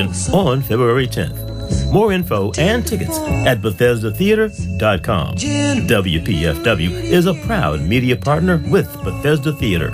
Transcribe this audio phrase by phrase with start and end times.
[0.00, 1.92] on February 10th.
[1.92, 5.34] More info and tickets at BethesdaTheater.com.
[5.34, 9.90] WPFW is a proud media partner with Bethesda Theater.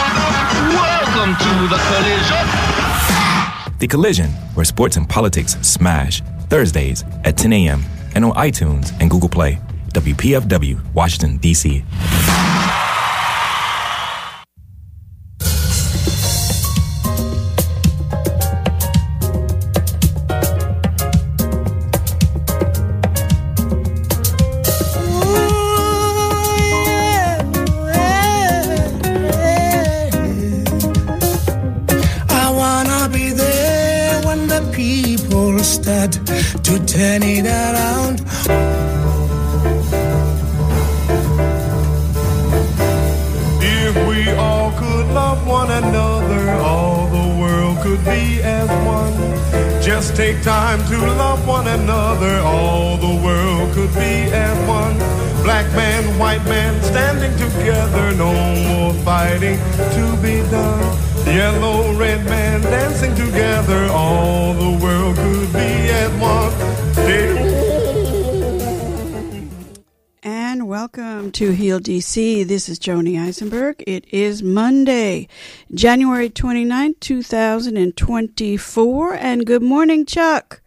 [0.00, 2.46] Welcome to the collision.
[3.78, 6.22] The Collision, where sports and politics smash.
[6.48, 7.82] Thursdays at 10 a.m.
[8.14, 9.58] and on iTunes and Google Play.
[9.92, 11.84] WPFW, Washington, D.C.
[71.80, 72.46] DC.
[72.46, 73.82] This is Joni Eisenberg.
[73.86, 75.28] It is Monday,
[75.72, 79.14] January 29th, 2024.
[79.14, 80.60] And good morning, Chuck.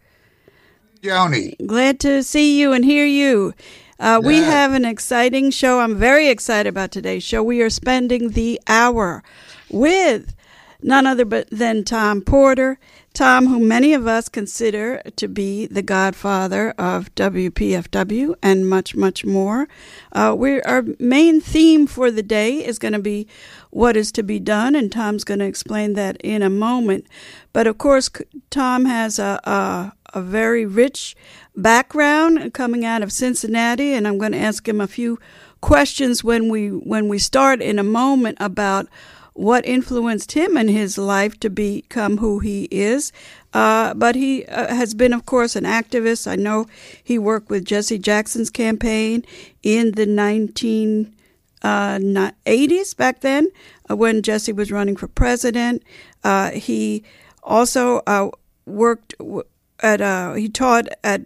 [1.02, 1.54] Joni.
[1.66, 3.54] Glad to see you and hear you.
[4.00, 5.80] Uh, We have an exciting show.
[5.80, 7.42] I'm very excited about today's show.
[7.42, 9.22] We are spending the hour
[9.70, 10.34] with
[10.82, 12.78] none other but than Tom Porter.
[13.14, 19.24] Tom, who many of us consider to be the godfather of WPFW and much, much
[19.24, 19.68] more.
[20.10, 23.28] Uh, we our main theme for the day is going to be
[23.70, 27.06] what is to be done, and Tom's going to explain that in a moment.
[27.52, 28.10] But of course,
[28.50, 31.14] Tom has a, a, a very rich
[31.54, 35.20] background coming out of Cincinnati, and I'm going to ask him a few
[35.60, 38.88] questions when we when we start in a moment about
[39.34, 43.12] what influenced him in his life to become who he is.
[43.52, 46.26] Uh, but he uh, has been, of course, an activist.
[46.26, 46.66] I know
[47.02, 49.24] he worked with Jesse Jackson's campaign
[49.62, 51.14] in the 19
[51.62, 53.48] uh, not 80s back then
[53.90, 55.82] uh, when Jesse was running for president.
[56.22, 57.02] Uh, he
[57.42, 58.02] also
[58.66, 59.14] worked
[59.80, 61.22] at, uh, he taught at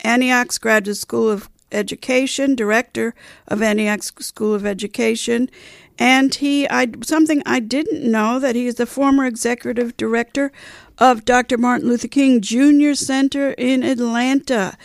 [0.00, 3.14] Antioch's Graduate School of Education, director
[3.48, 5.50] of Antioch's School of Education.
[5.98, 10.52] And he, I, something I didn't know that he is the former executive director
[10.98, 11.56] of Dr.
[11.56, 12.94] Martin Luther King Jr.
[12.94, 14.76] Center in Atlanta.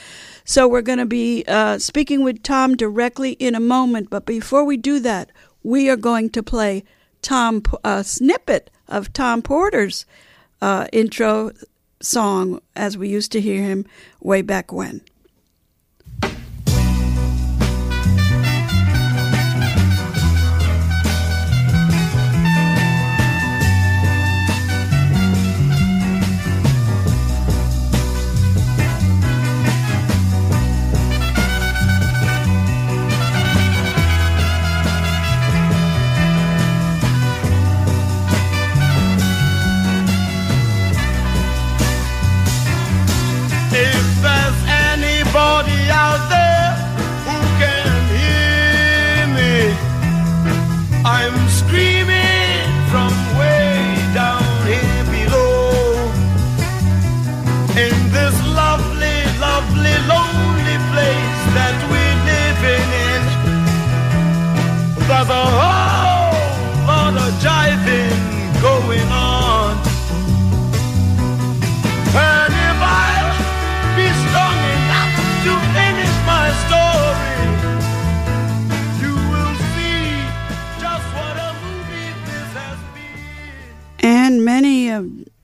[0.46, 4.10] So we're going to be uh, speaking with Tom directly in a moment.
[4.10, 5.32] But before we do that,
[5.64, 6.84] we are going to play
[7.22, 10.06] Tom a snippet of Tom Porter's
[10.62, 11.52] uh, intro
[12.02, 13.86] song as we used to hear him
[14.20, 15.02] way back when.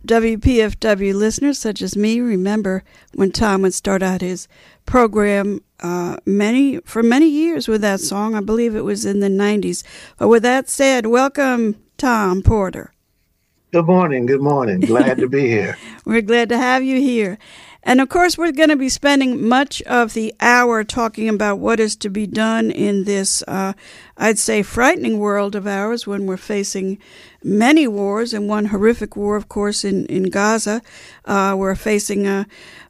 [0.07, 2.83] WPFW listeners, such as me, remember
[3.13, 4.48] when Tom would start out his
[4.86, 8.33] program uh, many for many years with that song.
[8.33, 9.83] I believe it was in the 90s.
[10.18, 12.94] But with that said, welcome, Tom Porter.
[13.74, 14.25] Good morning.
[14.25, 14.80] Good morning.
[14.80, 15.77] Glad to be here.
[16.06, 17.38] We're glad to have you here.
[17.88, 21.80] And of course, we're going to be spending much of the hour talking about what
[21.80, 23.72] is to be done in this, uh,
[24.18, 27.00] I'd say, frightening world of ours when we're facing
[27.42, 30.81] many wars, and one horrific war, of course, in, in Gaza.
[31.24, 32.45] Uh, we're facing a,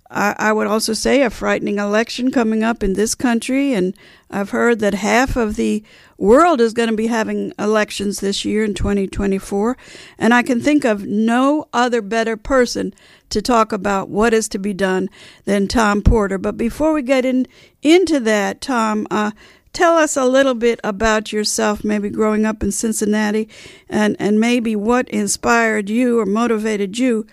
[0.10, 3.96] I, I would also say a frightening election coming up in this country, and
[4.30, 5.84] I've heard that half of the
[6.18, 9.78] world is going to be having elections this year in 2024.
[10.18, 12.94] And I can think of no other better person
[13.30, 15.10] to talk about what is to be done
[15.46, 16.38] than Tom Porter.
[16.38, 17.48] But before we get in
[17.82, 19.32] into that, Tom, uh,
[19.74, 23.50] tell us a little bit about yourself, maybe growing up in Cincinnati,
[23.90, 27.28] and, and maybe what inspired you or motivated you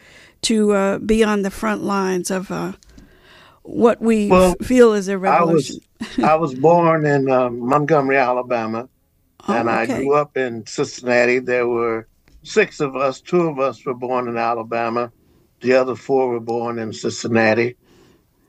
[0.45, 2.73] to uh, be on the front lines of uh,
[3.63, 5.81] what we well, f- feel is a revolution.
[6.01, 8.89] I was, I was born in uh, Montgomery, Alabama,
[9.49, 11.39] oh, and I grew up in Cincinnati.
[11.39, 12.07] There were
[12.43, 13.21] six of us.
[13.21, 15.11] Two of us were born in Alabama.
[15.61, 17.77] The other four were born in Cincinnati.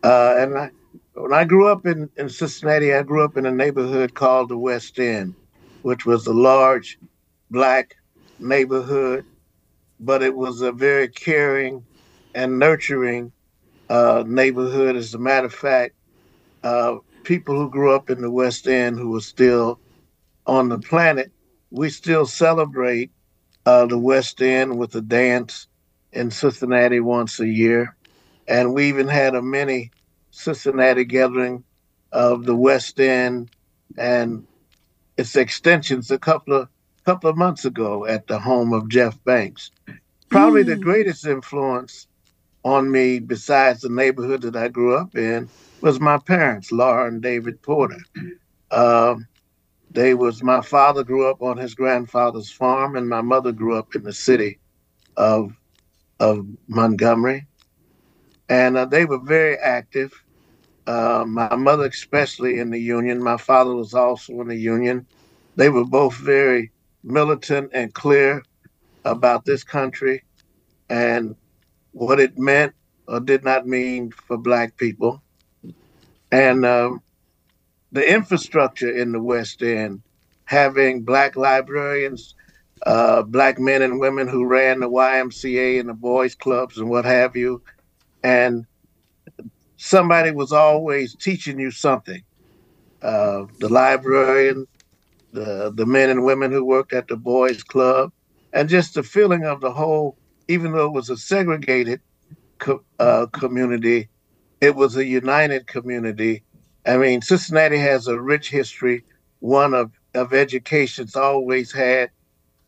[0.04, 0.70] Uh, and I,
[1.14, 4.58] when I grew up in, in Cincinnati, I grew up in a neighborhood called the
[4.58, 5.34] West End,
[5.82, 7.00] which was a large
[7.50, 7.96] black
[8.38, 9.26] neighborhood
[10.00, 11.86] but it was a very caring
[12.34, 13.32] and nurturing
[13.90, 14.96] uh, neighborhood.
[14.96, 15.96] As a matter of fact,
[16.64, 19.80] uh, people who grew up in the West End who are still
[20.46, 21.32] on the planet,
[21.72, 23.12] we still celebrate
[23.66, 25.68] uh, the West End with a dance
[26.12, 27.96] in Cincinnati once a year.
[28.48, 29.92] And we even had a mini
[30.32, 31.64] Cincinnati gathering
[32.12, 33.50] of the West End
[33.98, 34.46] and
[35.18, 36.70] its extensions a couple of
[37.06, 39.72] couple of months ago at the home of Jeff Banks.
[40.30, 40.68] Probably mm.
[40.68, 42.08] the greatest influence
[42.64, 45.48] on me, besides the neighborhood that I grew up in,
[45.82, 48.00] was my parents, Laura and David Porter.
[48.72, 49.28] Um,
[49.92, 53.96] they was my father grew up on his grandfather's farm, and my mother grew up
[53.96, 54.60] in the city
[55.16, 55.56] of
[56.20, 57.46] of Montgomery,
[58.50, 60.12] and uh, they were very active.
[60.88, 63.22] Uh, my mother, especially in the union.
[63.22, 65.06] My father was also in the union.
[65.56, 66.72] They were both very
[67.06, 68.44] militant and clear
[69.06, 70.24] about this country
[70.90, 71.36] and
[71.92, 72.74] what it meant
[73.08, 75.22] or did not mean for Black people.
[76.32, 77.02] And um,
[77.92, 80.02] the infrastructure in the West End,
[80.46, 82.36] having Black librarians,
[82.86, 87.06] uh, Black men and women who ran the YMCA and the boys' clubs and what
[87.06, 87.62] have you.
[88.24, 88.66] And
[89.78, 92.22] somebody was always teaching you something.
[93.02, 94.66] Uh, the librarian,
[95.36, 98.12] the the men and women who worked at the boys club,
[98.54, 100.18] and just the feeling of the whole.
[100.50, 102.02] Even though it was a segregated
[102.60, 104.10] co- uh, community,
[104.62, 106.44] it was a united community.
[106.86, 109.06] I mean, Cincinnati has a rich history,
[109.40, 111.06] one of of education.
[111.06, 112.12] It's always had,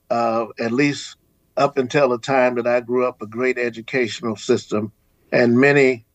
[0.10, 1.18] uh, at least
[1.58, 4.94] up until the time that I grew up, a great educational system,
[5.32, 6.06] and many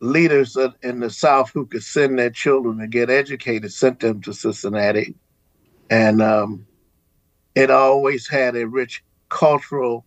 [0.00, 4.34] leaders in the South who could send their children to get educated sent them to
[4.34, 5.16] Cincinnati
[5.90, 6.66] and um,
[7.54, 10.04] it always had a rich cultural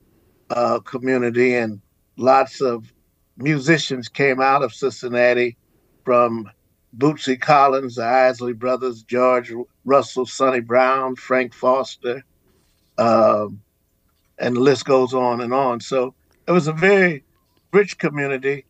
[0.50, 1.82] uh, community, and
[2.18, 2.92] lots of
[3.38, 5.58] musicians came out of Cincinnati
[6.04, 6.50] from
[6.98, 9.52] Bootsy Collins, the Isley Brothers, George
[9.84, 12.24] Russell, Sonny Brown, Frank Foster,
[12.98, 13.62] um,
[14.38, 15.80] and the list goes on and on.
[15.82, 16.14] So
[16.48, 17.24] it was a very
[17.74, 18.66] rich community,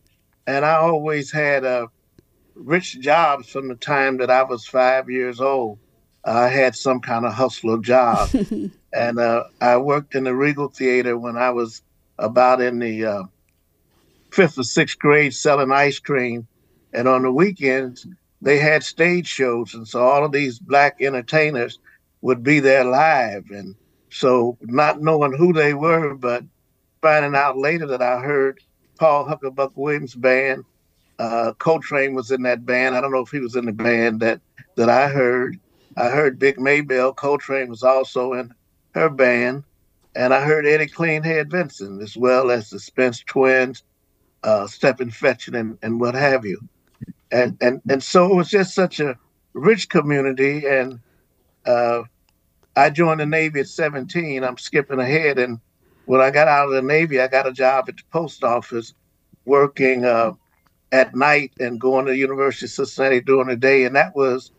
[0.47, 1.87] and I always had uh,
[2.55, 5.79] rich jobs from the time that I was five years old.
[6.25, 8.29] I had some kind of hustler job.
[8.93, 11.81] and uh, I worked in the Regal Theater when I was
[12.17, 13.23] about in the uh,
[14.31, 16.47] fifth or sixth grade selling ice cream.
[16.93, 18.07] And on the weekends,
[18.41, 19.73] they had stage shows.
[19.73, 21.79] And so all of these black entertainers
[22.21, 23.45] would be there live.
[23.51, 23.75] And
[24.09, 26.43] so, not knowing who they were, but
[27.01, 28.61] finding out later that I heard
[28.97, 30.63] Paul Hucklebuck Williams' band.
[31.19, 32.95] Uh, Coltrane was in that band.
[32.95, 34.41] I don't know if he was in the band that
[34.75, 35.59] that I heard.
[35.97, 38.53] I heard Big Maybelle Coltrane was also in
[38.93, 39.63] her band,
[40.15, 43.83] and I heard Eddie Cleanhead Vinson as well as the Spence Twins,
[44.43, 46.59] uh, Stepin Fetchit, and, and what have you.
[47.31, 49.17] And and and so it was just such a
[49.53, 50.65] rich community.
[50.67, 50.99] And
[51.65, 52.03] uh,
[52.75, 54.43] I joined the Navy at 17.
[54.43, 55.59] I'm skipping ahead, and
[56.05, 58.93] when I got out of the Navy, I got a job at the post office,
[59.45, 60.33] working uh,
[60.91, 64.51] at night and going to the University of Cincinnati during the day, and that was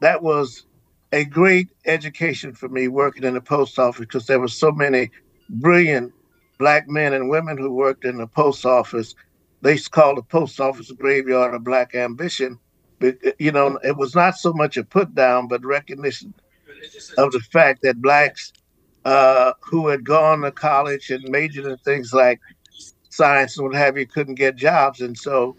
[0.00, 0.64] that was
[1.12, 5.10] a great education for me working in the post office because there were so many
[5.48, 6.12] brilliant
[6.58, 9.14] black men and women who worked in the post office.
[9.62, 12.58] They called the post office a graveyard of black ambition.
[13.00, 16.34] But, you know, it was not so much a put down, but recognition
[17.16, 18.52] of the fact that blacks
[19.04, 22.40] uh, who had gone to college and majored in things like
[23.08, 25.00] science and what have you couldn't get jobs.
[25.00, 25.56] And so,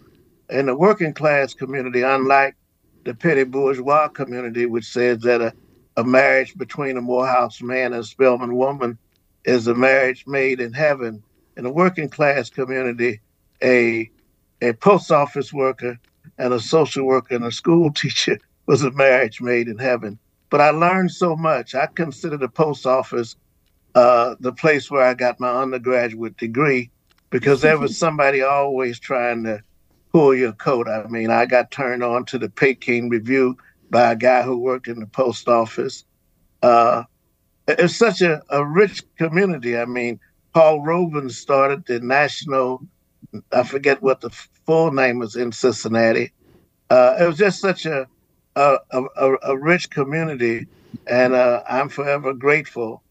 [0.50, 2.56] in the working class community, unlike
[3.04, 5.52] the petty bourgeois community, which says that a,
[5.96, 8.98] a marriage between a Morehouse man and a Spelman woman
[9.44, 11.22] is a marriage made in heaven.
[11.56, 13.20] In a working class community,
[13.62, 14.10] a
[14.62, 15.98] a post office worker
[16.38, 20.18] and a social worker and a school teacher was a marriage made in heaven.
[20.50, 21.74] But I learned so much.
[21.74, 23.36] I consider the post office
[23.94, 26.90] uh, the place where I got my undergraduate degree
[27.30, 29.62] because there was somebody always trying to
[30.12, 30.88] pull your coat.
[30.88, 33.56] I mean, I got turned on to the Peking Review
[33.90, 36.04] by a guy who worked in the post office.
[36.62, 37.04] Uh,
[37.66, 39.76] it's such a, a rich community.
[39.76, 40.20] I mean,
[40.52, 42.82] Paul Robeson started the National,
[43.52, 46.32] I forget what the full name was in Cincinnati.
[46.88, 48.08] Uh, it was just such a
[48.56, 50.66] a, a, a rich community,
[51.06, 53.02] and uh, I'm forever grateful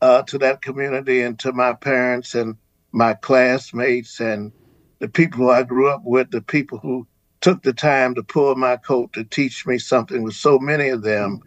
[0.00, 2.56] uh, to that community and to my parents and
[2.92, 4.52] my classmates and
[4.98, 7.06] the people who I grew up with, the people who
[7.40, 11.02] took the time to pull my coat to teach me something with so many of
[11.02, 11.40] them.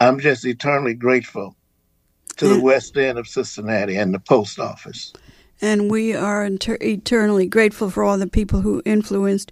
[0.00, 1.56] I'm just eternally grateful
[2.36, 5.12] to the west end of Cincinnati and the post office.
[5.60, 9.50] And we are inter- eternally grateful for all the people who influenced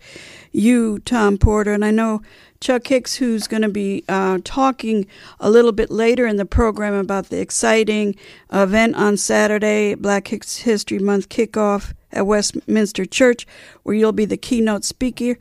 [0.53, 1.73] you, Tom Porter.
[1.73, 2.23] And I know
[2.61, 5.07] Chuck Hicks, who's going to be uh, talking
[5.41, 8.15] a little bit later in the program about the exciting
[8.53, 13.47] event on Saturday, Black History Month kickoff at Westminster Church,
[13.83, 15.39] where you'll be the keynote speaker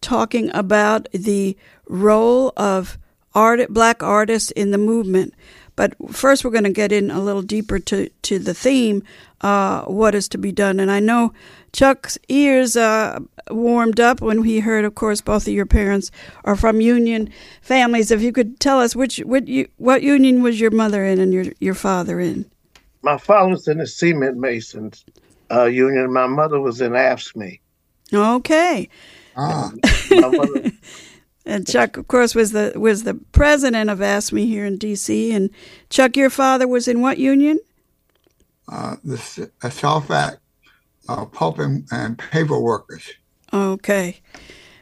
[0.00, 1.56] talking about the
[1.88, 2.98] role of
[3.34, 5.34] art, black artists in the movement.
[5.76, 9.04] But first, we're going to get in a little deeper to, to the theme,
[9.42, 10.80] uh, what is to be done.
[10.80, 11.32] And I know
[11.72, 16.10] Chuck's ears uh, warmed up when he heard, of course, both of your parents
[16.44, 17.30] are from union
[17.62, 18.10] families.
[18.10, 21.32] If you could tell us which what, you, what union was your mother in and
[21.32, 22.50] your, your father in?
[23.02, 25.04] My father was in the cement masons
[25.50, 26.12] uh, union.
[26.12, 27.60] My mother was in AFSCME.
[28.12, 28.88] Okay.
[29.36, 29.70] Ah.
[31.48, 35.32] And Chuck, of course, was the was the president of AFSCME here in D.C.
[35.32, 35.48] And
[35.88, 37.58] Chuck, your father was in what union?
[38.70, 40.36] Uh, the uh, Sulphite
[41.08, 43.08] uh, Pulp and, and Paper Workers.
[43.50, 44.20] Okay.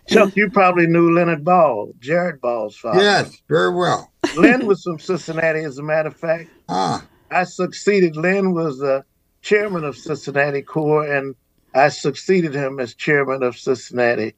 [0.08, 3.00] Chuck, you probably knew Leonard Ball, Jared Ball's father.
[3.00, 4.12] Yes, very well.
[4.36, 6.50] Len was from Cincinnati, as a matter of fact.
[6.68, 7.04] Ah.
[7.30, 8.16] I succeeded.
[8.16, 9.04] Len was the
[9.46, 11.36] chairman of Cincinnati CORE, and
[11.72, 14.34] I succeeded him as chairman of Cincinnati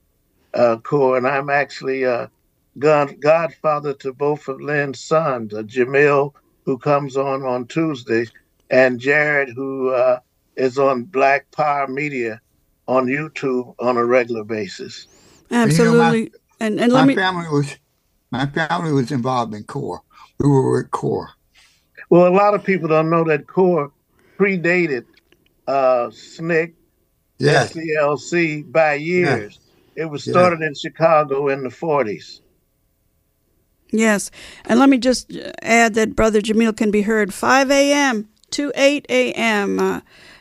[0.52, 2.26] uh, CORE, and I'm actually uh,
[2.78, 6.34] god- godfather to both of Lynn's sons, uh, Jamil,
[6.66, 8.26] who comes on on Tuesday,
[8.68, 10.20] and Jared, who uh,
[10.56, 12.38] is on Black Power Media
[12.86, 15.06] on YouTube on a regular basis.
[15.50, 17.14] Absolutely, You know, my, and and my let me.
[17.14, 17.78] family was
[18.30, 20.02] my family was involved in CORE.
[20.38, 21.30] We were at CORE.
[22.10, 23.90] Well, a lot of people don't know that CORE
[24.38, 25.04] predated
[25.66, 26.73] uh, SNCC,
[27.38, 27.73] Yes.
[27.73, 29.61] SCLC by years.
[29.97, 30.33] It was Yeah.
[30.33, 32.40] started in Chicago in the 40s.
[33.90, 34.30] Yes,
[34.66, 38.28] and let me just add that Brother Jamil can be heard 5 a.m.
[38.50, 39.78] to 8 a.m.
[39.78, 40.00] Uh,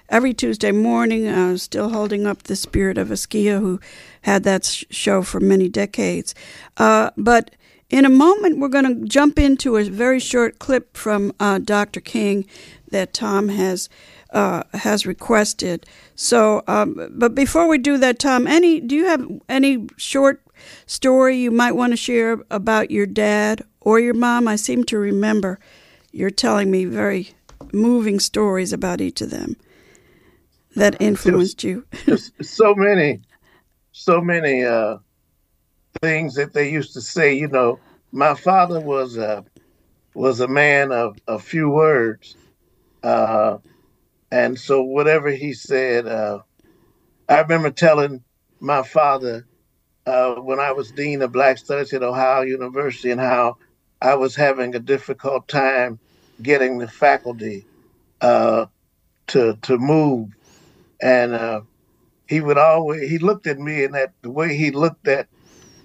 [0.09, 1.27] every Tuesday morning.
[1.27, 3.79] Uh, still holding up the spirit of Askia, who
[4.23, 6.35] had that sh- show for many decades.
[6.75, 7.51] Uh, but
[7.89, 12.01] in a moment, we're going to jump into a very short clip from uh, Dr.
[12.01, 12.45] King
[12.91, 13.89] that Tom has
[14.31, 15.85] uh, has requested.
[16.15, 20.41] So, um, but before we do that, Tom, any do you have any short
[20.85, 24.47] story you might want to share about your dad or your mom?
[24.47, 25.59] I seem to remember
[26.11, 27.31] you're telling me very
[27.73, 29.55] moving stories about each of them
[30.75, 31.85] that influenced you.
[32.41, 33.21] So many,
[33.91, 34.97] so many uh,
[36.01, 37.33] things that they used to say.
[37.33, 37.79] You know,
[38.11, 39.43] my father was a
[40.13, 42.35] was a man of a few words,
[43.03, 43.57] uh,
[44.31, 46.39] and so whatever he said, uh,
[47.29, 48.23] I remember telling
[48.59, 49.47] my father
[50.05, 53.57] uh, when I was dean of Black Studies at Ohio University and how
[54.01, 55.99] I was having a difficult time
[56.41, 57.65] getting the faculty
[58.21, 58.67] uh,
[59.27, 60.29] to to move,
[61.01, 61.61] and uh,
[62.27, 65.27] he would always he looked at me and that the way he looked at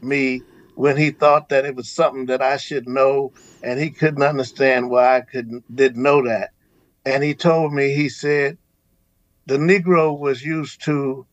[0.02, 0.42] me
[0.74, 4.90] when he thought that it was something that I should know, and he couldn't understand
[4.90, 6.51] why I couldn't didn't know that,
[7.04, 8.58] and he told me he said
[9.46, 11.26] the Negro was used to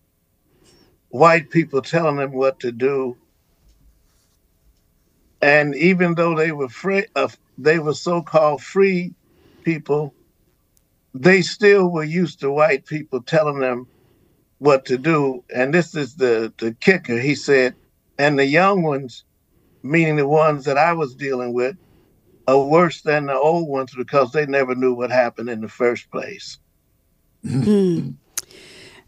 [1.09, 3.17] white people telling him what to do.
[5.41, 9.13] And even though they were free, uh, they were so-called free
[9.63, 10.13] people,
[11.13, 13.87] they still were used to white people telling them
[14.57, 15.43] what to do.
[15.53, 17.17] And this is the the kicker.
[17.19, 17.75] He said,
[18.17, 19.23] and the young ones,
[19.81, 21.77] meaning the ones that I was dealing with,
[22.49, 26.09] are worse than the old ones because they never knew what happened in the first
[26.11, 26.57] place.
[27.47, 28.11] Hmm.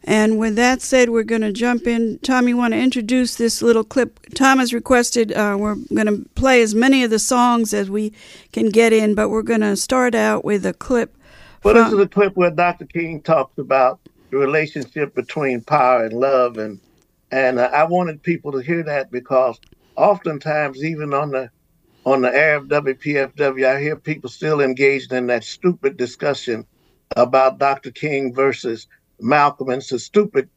[0.03, 2.17] And with that said, we're going to jump in.
[2.19, 4.19] Tom, you want to introduce this little clip?
[4.33, 8.11] Tom has requested uh, we're going to play as many of the songs as we
[8.51, 11.15] can get in, but we're going to start out with a clip.
[11.63, 12.85] Well, this is a clip where Dr.
[12.85, 13.99] King talks about
[14.31, 16.79] the relationship between power and love, and
[17.31, 19.59] And uh, I wanted people to hear that because
[19.95, 21.51] oftentimes, even on the
[22.05, 26.65] on the air of WPFW, I hear people still engaged in that stupid discussion
[27.15, 27.91] about Dr.
[27.91, 28.87] King versus
[29.19, 29.69] Malcolm.
[29.69, 30.49] And it's a stupid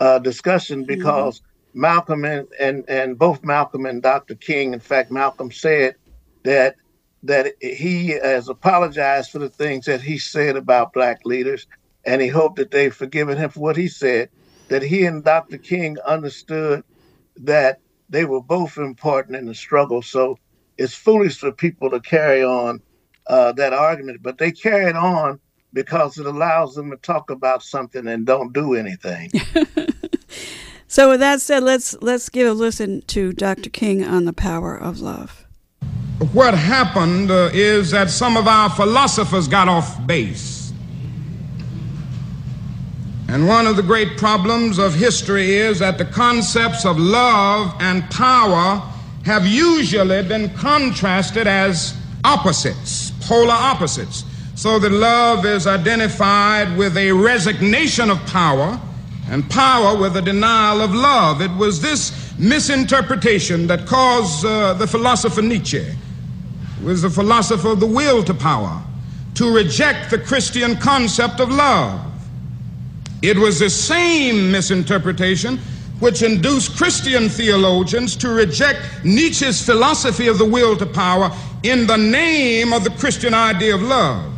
[0.00, 0.98] uh, discussion mm-hmm.
[0.98, 1.80] because mm-hmm.
[1.80, 4.34] Malcolm and, and, and both Malcolm and Dr.
[4.34, 5.96] King, in fact, Malcolm said
[6.44, 6.76] that
[7.22, 11.66] that he has apologized for the things that he said about black leaders,
[12.04, 14.28] and he hoped that they've forgiven him for what he said.
[14.68, 15.56] That he and Dr.
[15.56, 16.84] King understood
[17.36, 20.02] that they were both important in the struggle.
[20.02, 20.38] So
[20.78, 22.80] it's foolish for people to carry on
[23.26, 25.40] uh, that argument, but they carry it on
[25.72, 29.30] because it allows them to talk about something and don't do anything.
[30.86, 33.70] so, with that said, let's let's give a listen to Dr.
[33.70, 35.44] King on the power of love.
[36.32, 40.72] What happened uh, is that some of our philosophers got off base.
[43.28, 48.08] And one of the great problems of history is that the concepts of love and
[48.10, 48.80] power
[49.24, 54.24] have usually been contrasted as opposites, polar opposites.
[54.54, 58.78] So that love is identified with a resignation of power
[59.30, 61.40] and power with a denial of love.
[61.40, 65.84] It was this misinterpretation that caused uh, the philosopher Nietzsche,
[66.80, 68.82] who was the philosopher of the will to power,
[69.34, 72.00] to reject the Christian concept of love.
[73.22, 75.58] It was the same misinterpretation
[76.00, 81.30] which induced Christian theologians to reject Nietzsche's philosophy of the will to power
[81.62, 84.32] in the name of the Christian idea of love.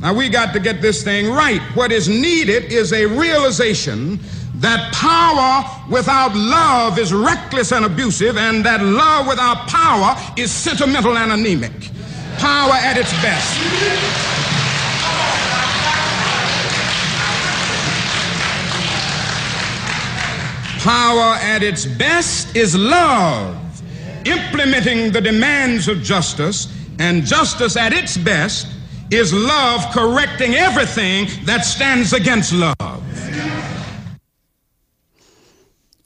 [0.00, 1.60] Now we got to get this thing right.
[1.74, 4.18] What is needed is a realization
[4.56, 11.16] that power without love is reckless and abusive, and that love without power is sentimental
[11.16, 11.72] and anemic.
[12.38, 14.39] Power at its best.
[20.80, 23.54] Power at its best is love,
[24.24, 28.66] implementing the demands of justice, and justice at its best
[29.10, 33.02] is love correcting everything that stands against love.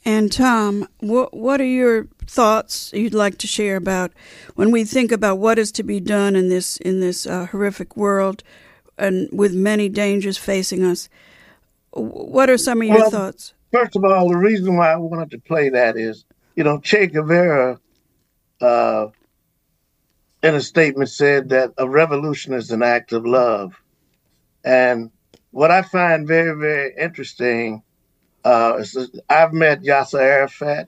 [0.03, 4.11] And Tom, what what are your thoughts you'd like to share about
[4.55, 7.95] when we think about what is to be done in this in this uh, horrific
[7.95, 8.43] world
[8.97, 11.07] and with many dangers facing us?
[11.91, 13.54] What are some of your well, thoughts?
[13.71, 16.25] First of all, the reason why I wanted to play that is,
[16.55, 17.79] you know, Che Guevara,
[18.61, 19.07] uh,
[20.43, 23.73] in a statement, said that a revolution is an act of love.
[24.63, 25.11] And
[25.51, 27.83] what I find very, very interesting
[28.43, 30.87] uh, is that I've met Yasser Arafat,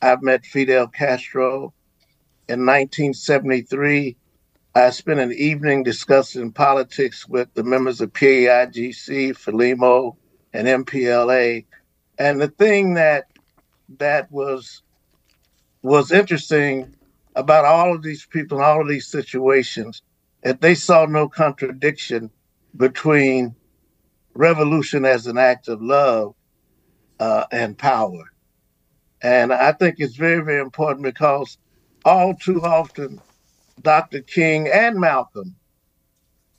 [0.00, 1.74] I've met Fidel Castro.
[2.48, 4.16] In 1973,
[4.74, 10.16] I spent an evening discussing politics with the members of PAIGC, Frelimo,
[10.52, 11.64] and MPLA.
[12.22, 13.24] And the thing that
[13.98, 14.82] that was
[15.82, 16.94] was interesting
[17.34, 20.02] about all of these people and all of these situations
[20.44, 22.30] that they saw no contradiction
[22.76, 23.56] between
[24.34, 26.36] revolution as an act of love
[27.18, 28.30] uh, and power.
[29.20, 31.58] And I think it's very, very important because
[32.04, 33.20] all too often,
[33.80, 34.20] Dr.
[34.20, 35.56] King and Malcolm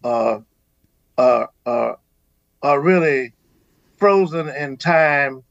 [0.04, 0.44] are,
[1.18, 2.00] are, are,
[2.62, 3.32] are really
[3.96, 5.42] frozen in time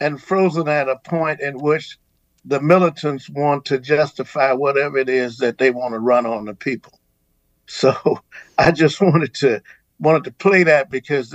[0.00, 1.98] and frozen at a point in which
[2.44, 6.54] the militants want to justify whatever it is that they want to run on the
[6.54, 6.98] people.
[7.66, 7.94] So
[8.58, 9.62] I just wanted to
[9.98, 11.34] wanted to play that because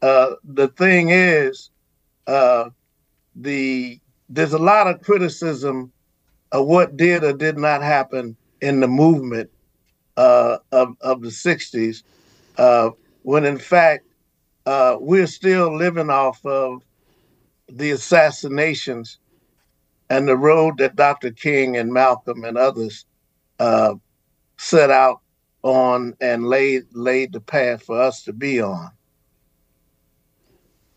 [0.00, 1.70] uh, the thing is,
[2.26, 2.70] uh,
[3.36, 5.92] the there's a lot of criticism
[6.52, 9.50] of what did or did not happen in the movement
[10.16, 12.02] uh, of of the '60s,
[12.56, 12.90] uh,
[13.22, 14.04] when in fact
[14.66, 16.82] uh, we're still living off of
[17.68, 19.18] the assassinations
[20.10, 21.30] and the road that Dr.
[21.30, 23.04] King and Malcolm and others
[23.58, 23.94] uh,
[24.56, 25.20] set out
[25.62, 28.90] on and laid laid the path for us to be on.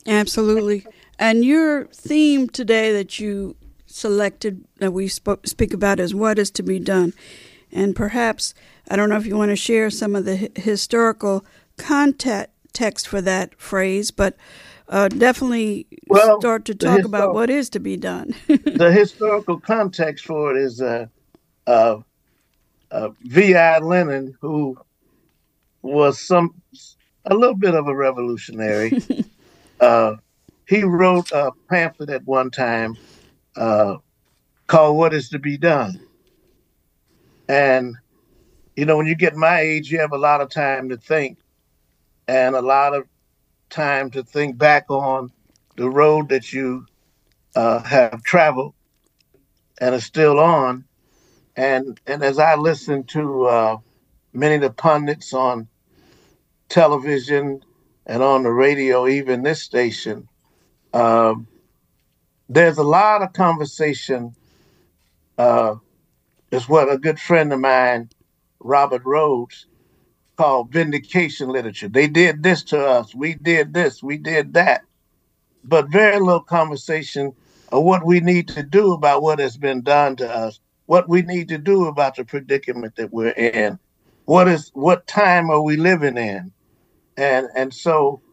[0.07, 0.85] Absolutely.
[1.19, 3.55] And your theme today that you
[3.85, 7.13] selected that we speak about is what is to be done.
[7.71, 8.53] And perhaps,
[8.89, 11.45] I don't know if you want to share some of the historical
[11.77, 14.35] context for that phrase, but
[14.91, 18.35] uh, definitely well, start to talk about what is to be done.
[18.47, 21.07] the historical context for it is uh,
[21.65, 21.97] uh,
[22.91, 23.79] uh, V.I.
[23.79, 24.77] Lenin, who
[25.81, 26.53] was some
[27.25, 29.01] a little bit of a revolutionary.
[29.79, 30.15] uh,
[30.67, 32.97] he wrote a pamphlet at one time
[33.55, 33.95] uh,
[34.67, 36.05] called "What Is to Be Done,"
[37.47, 37.95] and
[38.75, 41.37] you know, when you get my age, you have a lot of time to think
[42.27, 43.05] and a lot of
[43.71, 45.31] time to think back on
[45.77, 46.85] the road that you
[47.55, 48.75] uh, have traveled
[49.79, 50.85] and are still on.
[51.55, 53.77] And and as I listen to uh,
[54.33, 55.67] many of the pundits on
[56.69, 57.63] television
[58.05, 60.27] and on the radio, even this station,
[60.93, 61.47] um,
[62.49, 64.35] there's a lot of conversation.
[65.37, 65.75] Uh,
[66.51, 68.09] is what a good friend of mine,
[68.59, 69.67] Robert Rhodes,
[70.41, 71.87] called vindication literature.
[71.87, 73.13] They did this to us.
[73.13, 74.01] We did this.
[74.01, 74.81] We did that.
[75.63, 77.31] But very little conversation
[77.71, 81.21] of what we need to do about what has been done to us, what we
[81.21, 83.77] need to do about the predicament that we're in.
[84.25, 86.51] What is what time are we living in?
[87.17, 88.23] And and so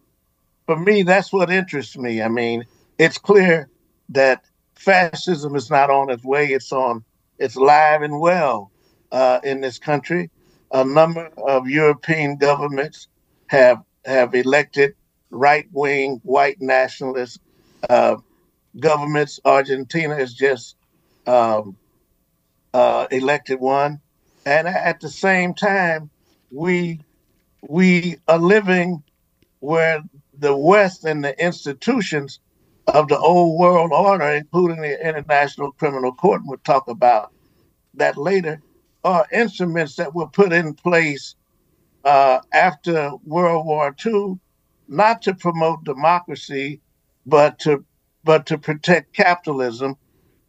[0.65, 2.23] for me, that's what interests me.
[2.23, 2.65] I mean,
[2.97, 3.69] it's clear
[4.09, 7.05] that fascism is not on its way, it's on
[7.39, 8.73] it's live and well
[9.13, 10.31] uh, in this country.
[10.73, 13.09] A number of European governments
[13.49, 14.95] have have elected
[15.31, 17.41] right wing white nationalist
[17.89, 18.17] uh,
[18.79, 19.41] governments.
[19.45, 20.77] Argentina has just
[21.27, 21.77] um,
[22.75, 24.01] uh, elected one,
[24.45, 26.11] and at the same time,
[26.51, 27.01] we
[27.63, 29.03] we are living
[29.61, 30.03] where
[30.39, 32.41] the West and the institutions
[32.87, 37.33] of the old world order, including the International Criminal Court, we'll talk about
[37.95, 38.63] that later,
[39.09, 41.35] are instruments that were put in place
[42.05, 44.39] uh, after World War II,
[44.87, 46.83] not to promote democracy,
[47.25, 47.85] but to
[48.23, 49.97] but to protect capitalism,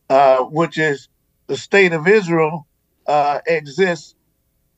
[0.09, 1.07] uh, which is
[1.47, 2.67] the state of Israel
[3.07, 4.15] uh, exists.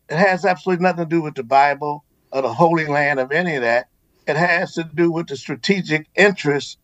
[0.10, 3.56] It has absolutely nothing to do with the Bible or the Holy Land of any
[3.56, 3.88] of that.
[4.28, 6.78] It has to do with the strategic interests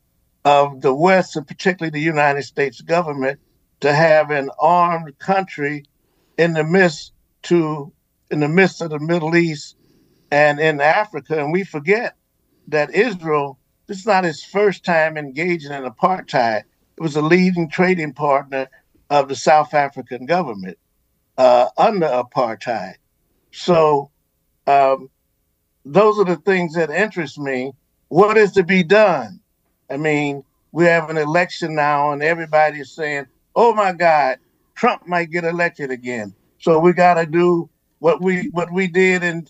[0.43, 3.39] of the West and particularly the United States government
[3.81, 5.83] to have an armed country
[6.37, 7.91] in the midst to
[8.29, 9.75] in the midst of the Middle East
[10.31, 11.39] and in Africa.
[11.39, 12.15] And we forget
[12.67, 16.63] that Israel, this is not his first time engaging in apartheid.
[16.97, 18.67] It was a leading trading partner
[19.09, 20.77] of the South African government
[21.37, 22.95] uh, under apartheid.
[23.51, 24.11] So
[24.65, 25.09] um,
[25.85, 27.71] those are the things that interest me.
[28.09, 29.39] What is to be done?
[29.89, 34.37] I mean, we have an election now, and everybody is saying, "Oh my God,
[34.77, 39.23] Trump might get elected again." So we got to do what we what we did
[39.23, 39.45] in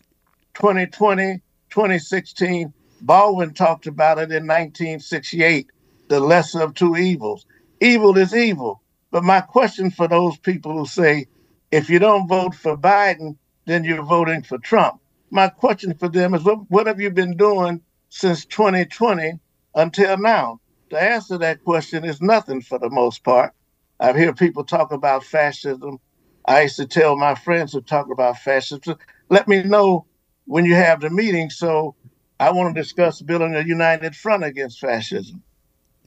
[0.55, 2.73] 2020, 2016.
[3.01, 5.67] Baldwin talked about it in 1968,
[6.09, 7.45] the lesser of two evils.
[7.81, 8.81] Evil is evil.
[9.11, 11.27] But my question for those people who say,
[11.71, 14.99] if you don't vote for Biden, then you're voting for Trump.
[15.29, 19.33] My question for them is, what, what have you been doing since 2020
[19.75, 20.59] until now?
[20.89, 23.53] The answer to that question is nothing for the most part.
[23.99, 25.99] I hear people talk about fascism.
[26.45, 28.97] I used to tell my friends who talk about fascism,
[29.29, 30.05] let me know
[30.45, 31.49] when you have the meeting.
[31.49, 31.95] So
[32.39, 35.43] I want to discuss building a united front against fascism.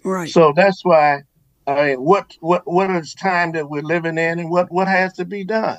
[0.02, 0.30] Right.
[0.30, 1.22] So that's why
[1.66, 5.12] I mean, what what what is time that we're living in, and what what has
[5.14, 5.78] to be done?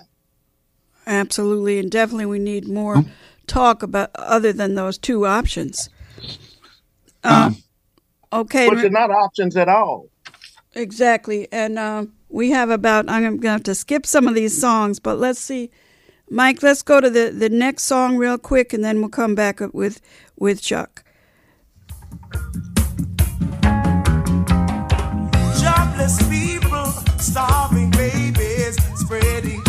[1.05, 3.03] Absolutely, and definitely we need more
[3.47, 5.89] talk about other than those two options.
[7.23, 7.57] Um,
[8.31, 10.10] okay, which are not options at all.
[10.73, 13.09] Exactly, and um, we have about.
[13.09, 15.69] I'm going to have to skip some of these songs, but let's see,
[16.29, 16.63] Mike.
[16.63, 19.73] Let's go to the the next song real quick, and then we'll come back up
[19.73, 19.99] with
[20.37, 21.03] with Chuck.
[25.59, 26.85] Jobless people,
[27.19, 29.61] starving babies, spreading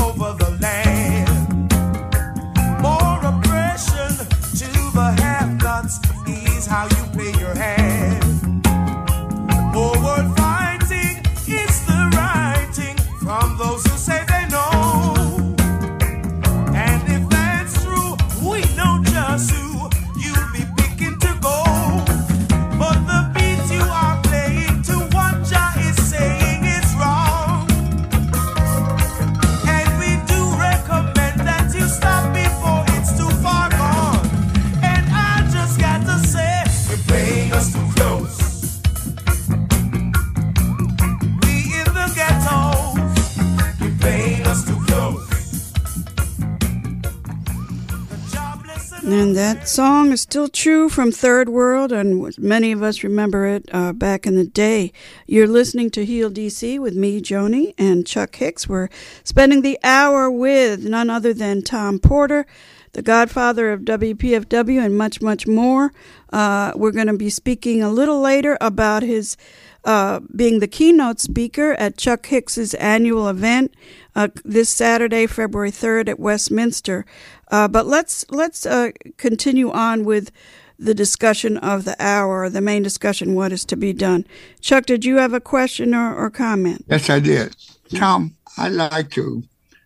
[49.33, 53.67] And that song is still true from Third World, and many of us remember it
[53.73, 54.93] uh, back in the day.
[55.27, 58.69] You're listening to Heal DC with me, Joni, and Chuck Hicks.
[58.69, 58.91] We're
[59.25, 62.45] spending the hour with none other than Tom Porter,
[62.93, 65.95] the godfather of WPFW, and much, much more.
[66.31, 69.39] Uh, we're going to be speaking a little later about his
[69.85, 73.75] uh, being the keynote speaker at Chuck Hicks's annual event
[74.15, 77.05] uh, this Saturday, February 3rd at Westminster.
[77.53, 80.33] Uh, but let's let's uh, continue on with
[80.79, 84.27] the discussion of the hour, the main discussion, what is to be done.
[84.61, 86.85] Chuck, did you have a question or, or comment?
[86.89, 87.55] Yes, I did.
[87.95, 89.45] Tom, I'd like to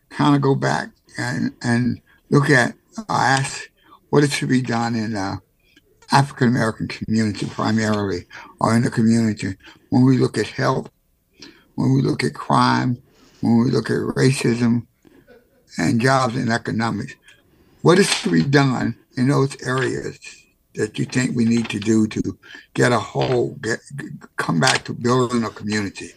[0.09, 2.01] kind of go back and, and
[2.31, 3.69] look at, uh, ask
[4.09, 5.39] what is to be done in the
[6.13, 8.25] African American community primarily,
[8.61, 9.57] or in the community
[9.91, 10.89] when we look at health,
[11.75, 12.97] when we look at crime,
[13.41, 14.87] when we look at racism
[15.79, 17.15] and jobs and economics.
[17.83, 20.19] What is to be done in those areas
[20.75, 22.39] that you think we need to do to
[22.75, 23.81] get a whole, get
[24.37, 26.13] come back to building a community?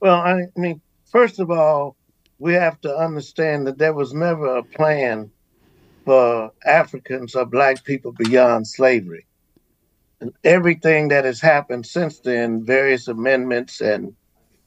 [0.00, 1.96] Well, I mean, first of all,
[2.38, 5.30] we have to understand that there was never a plan
[6.04, 9.26] for Africans or black people beyond slavery.
[10.20, 14.14] And everything that has happened since then, various amendments and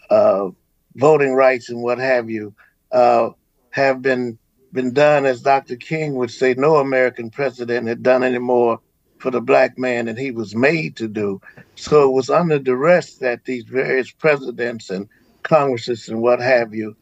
[0.10, 0.49] uh,
[0.95, 2.54] voting rights and what have you,
[2.91, 3.30] uh,
[3.71, 4.38] have been
[4.73, 5.75] been done, as Dr.
[5.75, 8.79] King would say, no American president had done any more
[9.19, 11.39] for the black man than he was made to do.
[11.75, 15.07] So it was under duress that these various presidents and
[15.43, 16.95] congresses and what have you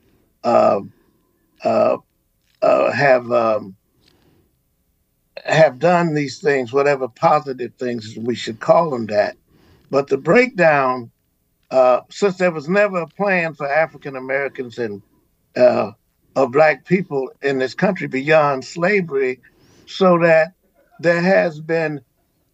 [0.43, 0.81] uh,
[1.63, 1.97] uh,
[2.61, 3.75] uh, have um,
[5.45, 9.37] have done these things, whatever positive things we should call them that.
[9.89, 11.11] But the breakdown,
[11.71, 15.01] uh, since there was never a plan for African Americans and
[15.55, 15.91] uh,
[16.35, 19.39] of black people in this country beyond slavery,
[19.85, 20.53] so that
[20.99, 22.01] there has been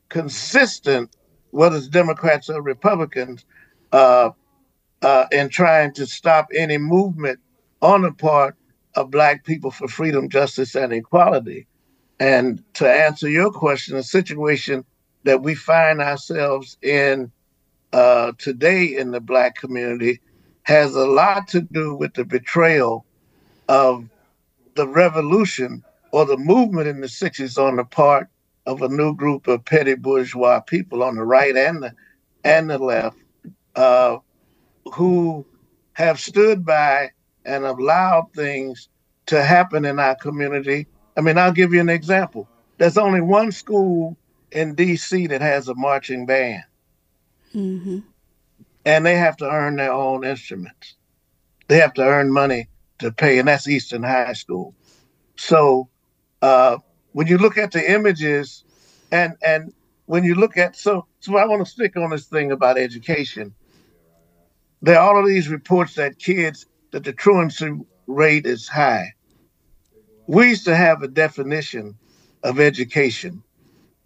[0.09, 1.15] consistent,
[1.51, 3.45] whether it's Democrats or Republicans,
[3.91, 4.29] uh,
[5.01, 7.39] uh, in trying to stop any movement
[7.81, 8.55] on the part
[8.95, 11.67] of black people for freedom, justice, and equality.
[12.19, 14.85] And to answer your question, the situation
[15.23, 17.31] that we find ourselves in
[17.91, 20.21] uh, today in the black community
[20.63, 23.04] has a lot to do with the betrayal
[23.67, 24.07] of
[24.75, 28.27] the revolution or the movement in the 60s on the part
[28.65, 31.93] of a new group of petty bourgeois people on the right and the,
[32.43, 33.17] and the left
[33.75, 34.17] uh,
[34.93, 35.45] who
[35.93, 37.09] have stood by
[37.45, 38.89] and allowed things
[39.27, 40.87] to happen in our community.
[41.17, 42.47] I mean, I'll give you an example.
[42.77, 44.17] There's only one school
[44.51, 45.27] in D.C.
[45.27, 46.63] that has a marching band.
[47.53, 47.99] Mm-hmm.
[48.85, 50.95] And they have to earn their own instruments.
[51.67, 52.67] They have to earn money
[52.99, 54.73] to pay, and that's Eastern High School.
[55.37, 55.89] So
[56.41, 56.77] uh,
[57.11, 58.63] when you look at the images,
[59.11, 59.73] and and
[60.05, 63.53] when you look at so so I want to stick on this thing about education.
[64.81, 67.71] There are all of these reports that kids that the truancy
[68.07, 69.13] rate is high.
[70.27, 71.95] We used to have a definition
[72.43, 73.41] of education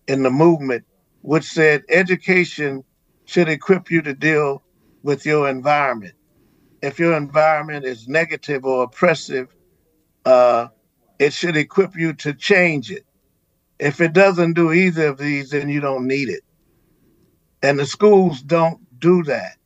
[0.07, 0.85] in the movement,
[1.21, 2.83] which said education
[3.25, 4.63] should equip you to deal
[5.03, 6.13] with your environment
[6.81, 9.55] if your environment is negative or oppressive,
[10.25, 10.67] uh,
[11.17, 13.05] it should equip you to change it.
[13.79, 16.43] If it doesn't do either of these, then you don't need it.
[17.61, 19.57] And the schools don't do that.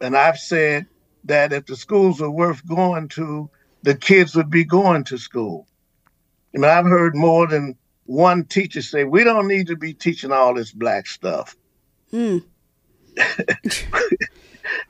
[0.00, 0.86] And I've said
[1.24, 3.48] that if the schools were worth going to,
[3.82, 5.66] the kids would be going to school.
[6.54, 10.32] I mean, I've heard more than one teacher say, we don't need to be teaching
[10.32, 11.56] all this black stuff.
[12.12, 12.44] Mm.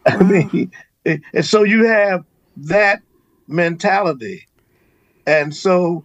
[0.06, 0.18] I wow.
[0.20, 0.72] mean,
[1.04, 2.24] and so you have
[2.56, 3.02] that
[3.48, 4.46] mentality.
[5.26, 6.04] And so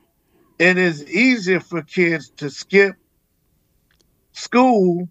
[0.59, 2.95] it is easier for kids to skip
[4.33, 5.07] school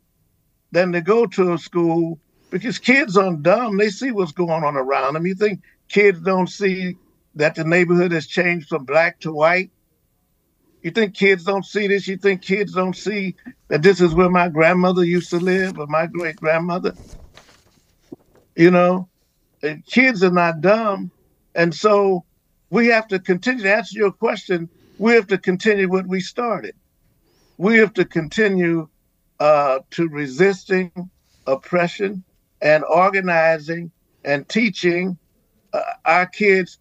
[0.72, 2.18] than to go to a school
[2.50, 3.76] because kids aren't dumb.
[3.76, 5.26] They see what's going on around them.
[5.26, 6.96] You think kids don't see
[7.34, 9.70] that the neighborhood has changed from black to white?
[10.82, 12.06] You think kids don't see this?
[12.06, 13.34] You think kids don't see
[13.68, 16.96] that this is where my grandmother used to live or my great grandmother?
[18.54, 19.08] You know,
[19.86, 21.10] kids are not dumb.
[21.54, 22.24] And so
[22.70, 24.68] we have to continue to answer your question.
[24.98, 26.74] We have to continue what we started.
[27.58, 28.88] We have to continue
[29.40, 30.90] uh, to resisting
[31.46, 32.24] oppression
[32.60, 33.90] and organizing
[34.24, 35.18] and teaching
[35.72, 36.78] uh, our kids,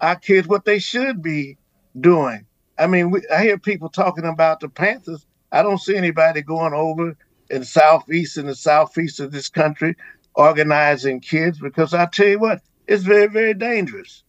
[0.00, 1.56] our kids what they should be
[2.00, 2.46] doing.
[2.78, 5.24] I mean, we, I hear people talking about the Panthers.
[5.52, 7.16] I don't see anybody going over
[7.50, 9.94] in the southeast and the southeast of this country
[10.36, 14.22] organizing kids because I tell you what, it's very, very dangerous.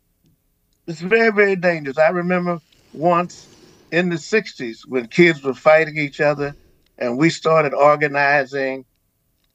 [0.87, 1.97] It's very, very dangerous.
[1.97, 2.59] I remember
[2.93, 3.47] once
[3.91, 6.55] in the 60s when kids were fighting each other
[6.97, 8.85] and we started organizing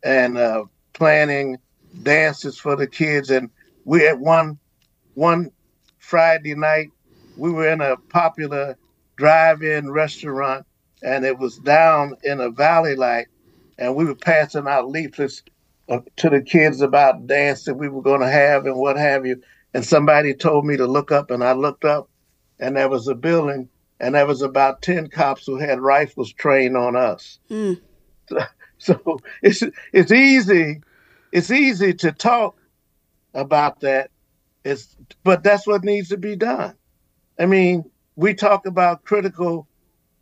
[0.04, 1.56] and uh, planning
[2.02, 3.30] dances for the kids.
[3.30, 3.50] And
[3.84, 4.58] we had one,
[5.14, 5.50] one
[5.98, 6.88] Friday night,
[7.36, 8.76] we were in a popular
[9.16, 10.66] drive-in restaurant
[11.02, 13.26] and it was down in a valley light
[13.78, 15.42] and we were passing out leaflets
[15.88, 19.26] uh, to the kids about dance that we were going to have and what have
[19.26, 19.42] you.
[19.74, 22.08] And somebody told me to look up, and I looked up,
[22.60, 23.68] and there was a building,
[24.00, 27.38] and there was about 10 cops who had rifles trained on us.
[27.50, 27.80] Mm.
[28.28, 28.38] So,
[28.78, 30.80] so it's it's easy
[31.32, 32.56] it's easy to talk
[33.34, 34.10] about that.
[34.64, 36.74] It's but that's what needs to be done.
[37.38, 39.66] I mean, we talk about critical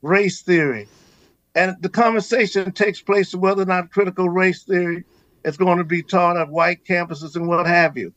[0.00, 0.88] race theory,
[1.54, 5.04] and the conversation takes place of whether or not critical race theory
[5.44, 8.12] is going to be taught at white campuses and what have you.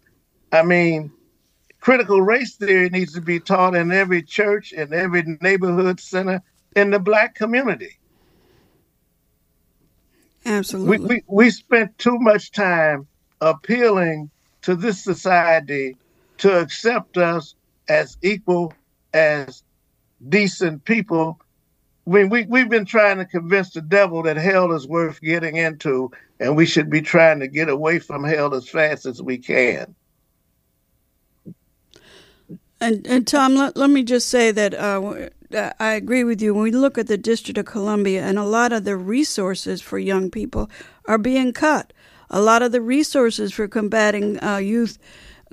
[0.52, 1.12] I mean,
[1.80, 6.42] critical race theory needs to be taught in every church, in every neighborhood center,
[6.76, 7.98] in the black community.
[10.46, 10.98] Absolutely.
[10.98, 13.08] We, we, we spent too much time
[13.42, 14.30] appealing
[14.62, 15.98] to this society
[16.40, 17.56] to accept us
[17.88, 18.74] as equal,
[19.14, 19.64] as
[20.30, 21.40] decent people.
[22.06, 26.12] Mean, we, we've been trying to convince the devil that hell is worth getting into,
[26.40, 29.96] and we should be trying to get away from hell as fast as we can.
[32.82, 35.30] And, and Tom, let, let me just say that uh,
[35.80, 36.54] I agree with you.
[36.54, 39.98] When we look at the District of Columbia, and a lot of the resources for
[39.98, 40.70] young people
[41.06, 41.94] are being cut.
[42.30, 44.98] A lot of the resources for combating uh, youth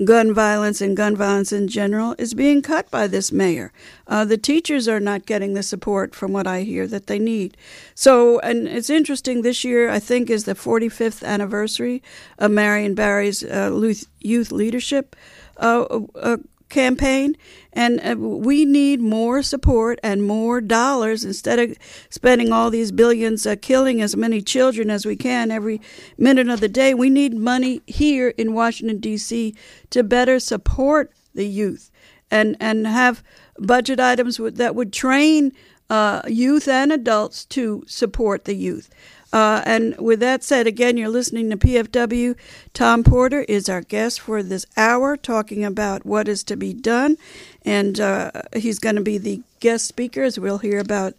[0.05, 3.73] gun violence and gun violence in general is being cut by this mayor.
[4.07, 7.57] Uh, the teachers are not getting the support, from what I hear, that they need.
[7.95, 9.43] So, and it's interesting.
[9.43, 12.03] This year, I think, is the 45th anniversary
[12.39, 15.17] of Marion Barry's uh, youth leadership
[15.59, 16.39] uh, uh
[16.71, 17.37] campaign,
[17.73, 21.77] and uh, we need more support and more dollars instead of
[22.09, 25.81] spending all these billions uh, killing as many children as we can every
[26.17, 26.95] minute of the day.
[26.95, 29.55] We need money here in Washington D.C.
[29.91, 31.91] to better support the youth
[32.31, 33.23] and and have
[33.59, 35.53] budget items that would train
[35.91, 38.89] uh, youth and adults to support the youth.
[39.33, 42.37] Uh, and with that said, again, you're listening to PFW.
[42.75, 47.17] Tom Porter is our guest for this hour, talking about what is to be done.
[47.65, 51.15] And uh, he's going to be the guest speaker, as we'll hear about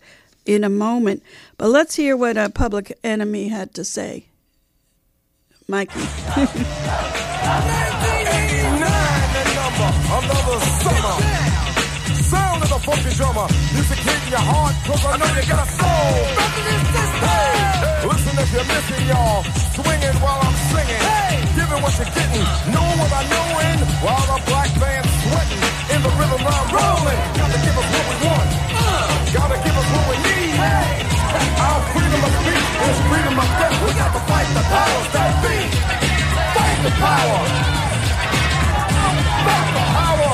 [0.45, 1.24] in a moment.
[1.58, 4.26] But let's hear what a public enemy had to say.
[5.67, 6.02] Mikey.
[12.82, 13.47] funky drummer.
[13.74, 15.71] Music hitting your heart, cause I know you got a
[17.56, 17.61] soul.
[18.06, 19.41] Listen if you're missing, y'all.
[19.78, 21.02] Swinging while I'm singing.
[21.02, 21.41] Hey.
[21.58, 22.46] Giving what you're getting.
[22.74, 23.78] Know what I know in.
[24.06, 25.63] While the black band's sweating.
[25.94, 27.22] In the rhythm I'm rolling.
[27.38, 28.50] Gotta give us what we want.
[28.74, 29.34] Uh.
[29.34, 30.56] Gotta give us what we need.
[30.58, 31.12] Hey.
[31.62, 33.76] Our freedom of speech is freedom of death.
[33.86, 35.58] We got to fight the powers that be.
[36.56, 37.39] Fight the power.
[39.46, 40.32] Fight the power.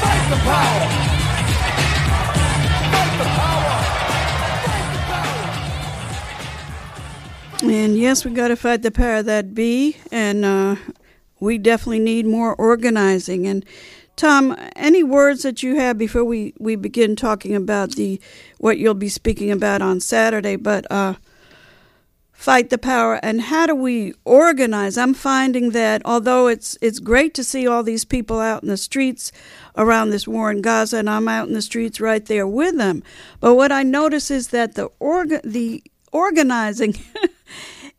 [0.00, 1.13] Fight the power.
[7.64, 10.76] And yes, we got to fight the power that be, and uh,
[11.40, 13.46] we definitely need more organizing.
[13.46, 13.64] And
[14.16, 18.20] Tom, any words that you have before we, we begin talking about the
[18.58, 20.56] what you'll be speaking about on Saturday?
[20.56, 21.14] But uh,
[22.34, 24.98] fight the power, and how do we organize?
[24.98, 28.76] I'm finding that although it's it's great to see all these people out in the
[28.76, 29.32] streets
[29.74, 33.02] around this war in Gaza, and I'm out in the streets right there with them.
[33.40, 36.94] But what I notice is that the org the organizing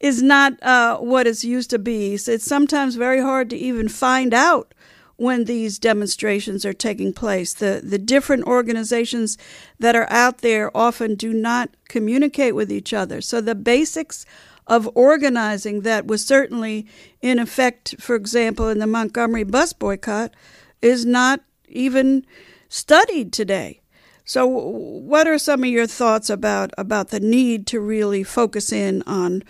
[0.06, 2.13] is not uh, what it's used to be.
[2.13, 4.72] It's sometimes very hard to even find out
[5.15, 7.56] when these demonstrations are taking place.
[7.56, 9.36] The the different organizations
[9.80, 13.20] that are out there often do not communicate with each other.
[13.20, 14.28] So the basics
[14.68, 16.86] of organizing that was certainly
[17.24, 20.36] in effect, for example, in the Montgomery bus boycott,
[20.84, 22.28] is not even
[22.70, 23.82] studied today.
[24.24, 29.02] So, what are some of your thoughts about about the need to really focus in
[29.08, 29.44] on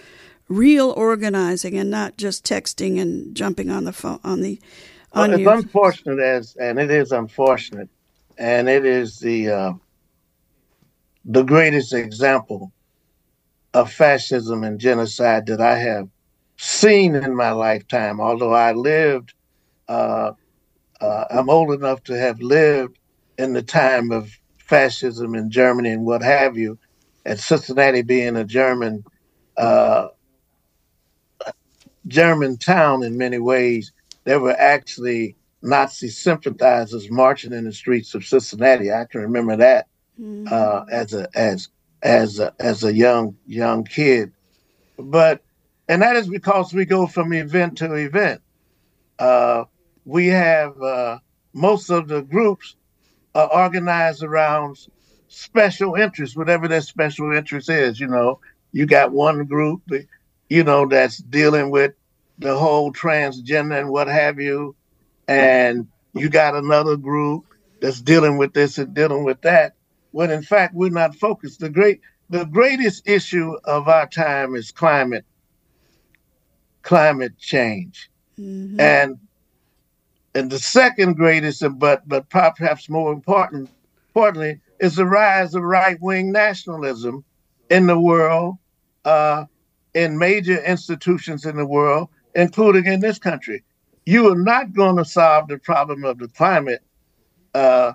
[0.47, 4.59] real organizing and not just texting and jumping on the phone on the
[5.13, 7.89] on well, it's unfortunate as and it is unfortunate
[8.37, 9.73] and it is the uh,
[11.25, 12.71] the greatest example
[13.73, 16.07] of fascism and genocide that I have
[16.57, 18.21] seen in my lifetime.
[18.21, 19.33] Although I lived,
[19.87, 20.31] uh,
[21.01, 22.97] uh, I'm old enough to have lived
[23.37, 26.77] in the time of fascism in Germany and what have you,
[27.25, 29.03] and Cincinnati being a German
[29.57, 30.07] uh,
[32.07, 33.91] German town in many ways,
[34.23, 38.91] there were actually Nazi sympathizers marching in the streets of Cincinnati.
[38.91, 39.87] I can remember that
[40.19, 40.47] mm-hmm.
[40.51, 41.69] uh, as a as
[42.01, 44.31] as a, as a young young kid,
[44.97, 45.41] but
[45.87, 48.41] and that is because we go from event to event.
[49.17, 49.65] Uh,
[50.05, 51.17] we have uh,
[51.53, 52.75] most of the groups
[53.33, 54.87] are organized around
[55.27, 57.99] special interests, whatever their special interest is.
[57.99, 58.39] You know,
[58.71, 59.81] you got one group,
[60.49, 61.93] you know, that's dealing with
[62.37, 64.75] the whole transgender and what have you,
[65.27, 67.45] and you got another group
[67.81, 69.73] that's dealing with this and dealing with that.
[70.11, 71.59] when in fact we're not focused.
[71.59, 75.25] The great the greatest issue of our time is climate
[76.83, 78.09] climate change.
[78.39, 78.79] Mm-hmm.
[78.79, 79.17] And
[80.33, 83.69] and the second greatest, but but perhaps more important,
[84.09, 87.25] importantly, is the rise of right wing nationalism
[87.69, 88.55] in the world,
[89.03, 89.45] uh,
[89.95, 93.63] in major institutions in the world, including in this country.
[94.05, 96.83] You are not going to solve the problem of the climate
[97.55, 97.93] uh,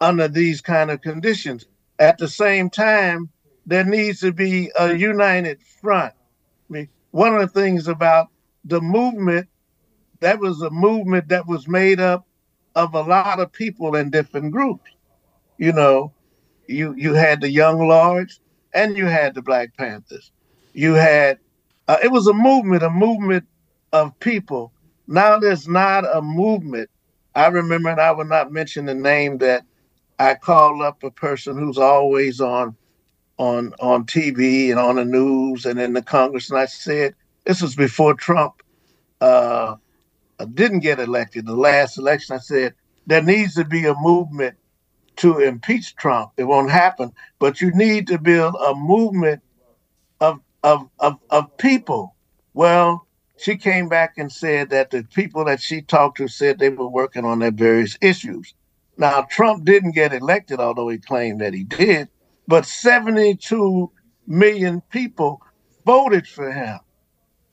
[0.00, 1.66] under these kind of conditions.
[1.98, 3.28] At the same time,
[3.66, 6.14] there needs to be a united front.
[6.14, 8.28] I mean, one of the things about
[8.64, 9.48] the movement,
[10.20, 12.26] that was a movement that was made up
[12.76, 14.90] of a lot of people in different groups.
[15.58, 16.12] You know,
[16.68, 18.40] you you had the Young Lords
[18.72, 20.30] and you had the Black Panthers.
[20.72, 21.38] You had
[21.88, 23.44] uh, it was a movement, a movement
[23.92, 24.72] of people.
[25.06, 26.90] Now there's not a movement.
[27.34, 29.64] I remember, and I will not mention the name that
[30.18, 32.76] I called up a person who's always on
[33.38, 37.14] on on TV and on the news and in the Congress, and I said,
[37.44, 38.62] this was before Trump
[39.20, 39.76] uh,
[40.54, 41.46] didn't get elected.
[41.46, 42.74] The last election, I said
[43.06, 44.56] there needs to be a movement
[45.16, 46.32] to impeach Trump.
[46.36, 49.42] It won't happen, but you need to build a movement
[50.20, 52.14] of of of, of people.
[52.54, 53.06] Well,
[53.36, 56.88] she came back and said that the people that she talked to said they were
[56.88, 58.54] working on their various issues.
[58.96, 62.08] Now, Trump didn't get elected, although he claimed that he did,
[62.46, 63.90] but 72
[64.26, 65.40] million people
[65.84, 66.78] voted for him.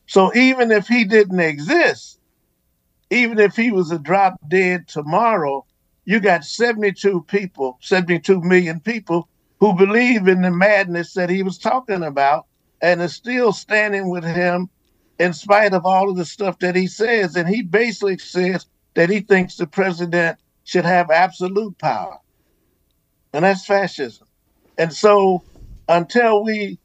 [0.05, 2.19] So even if he didn't exist,
[3.09, 5.65] even if he was a drop dead tomorrow,
[6.05, 9.29] you got 72 people, 72 million people
[9.59, 12.45] who believe in the madness that he was talking about
[12.81, 14.69] and is still standing with him
[15.19, 17.35] in spite of all of the stuff that he says.
[17.35, 18.65] And he basically says
[18.95, 22.17] that he thinks the president should have absolute power.
[23.33, 24.27] And that's fascism.
[24.77, 25.43] And so
[25.87, 26.79] until we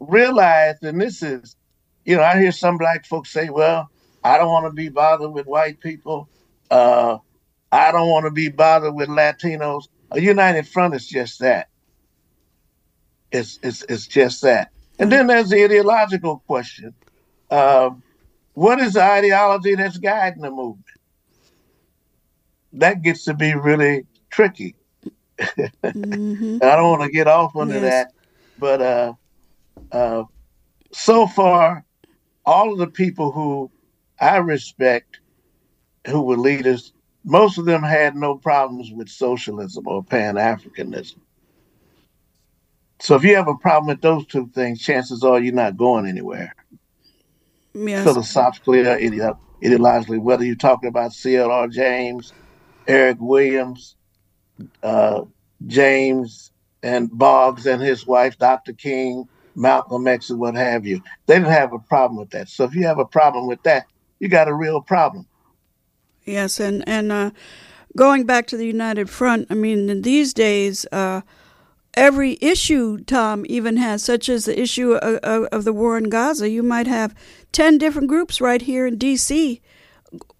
[0.00, 1.56] realize, and this is
[2.04, 3.90] you know, I hear some black folks say, well,
[4.24, 6.28] I don't want to be bothered with white people.
[6.70, 7.18] Uh,
[7.72, 9.84] I don't want to be bothered with Latinos.
[10.10, 11.69] A united front is just that.
[13.32, 14.70] It's, it's, it's just that.
[14.98, 16.94] And then there's the ideological question.
[17.50, 17.90] Uh,
[18.54, 20.84] what is the ideology that's guiding the movement?
[22.74, 24.74] That gets to be really tricky.
[25.38, 26.58] mm-hmm.
[26.62, 27.82] I don't want to get off into yes.
[27.82, 28.12] that,
[28.58, 29.14] but uh,
[29.90, 30.24] uh,
[30.92, 31.84] so far,
[32.44, 33.70] all of the people who
[34.20, 35.20] I respect,
[36.06, 36.92] who were leaders,
[37.24, 41.18] most of them had no problems with socialism or Pan Africanism.
[43.00, 46.06] So if you have a problem with those two things, chances are you're not going
[46.06, 46.54] anywhere.
[47.72, 48.04] Yes.
[48.04, 51.68] Philosophically or ideologically, whether you're talking about C.L.R.
[51.68, 52.34] James,
[52.86, 53.96] Eric Williams,
[54.82, 55.22] uh,
[55.66, 58.74] James and Boggs and his wife, Dr.
[58.74, 61.02] King, Malcolm X, and what have you.
[61.26, 62.48] They didn't have a problem with that.
[62.48, 63.86] So if you have a problem with that,
[64.18, 65.26] you got a real problem.
[66.24, 67.30] Yes, and and uh,
[67.96, 71.22] going back to the United Front, I mean, in these days, uh,
[71.94, 76.08] every issue, Tom, even has, such as the issue of, of, of, the war in
[76.08, 77.14] Gaza, you might have
[77.52, 79.60] 10 different groups right here in D.C.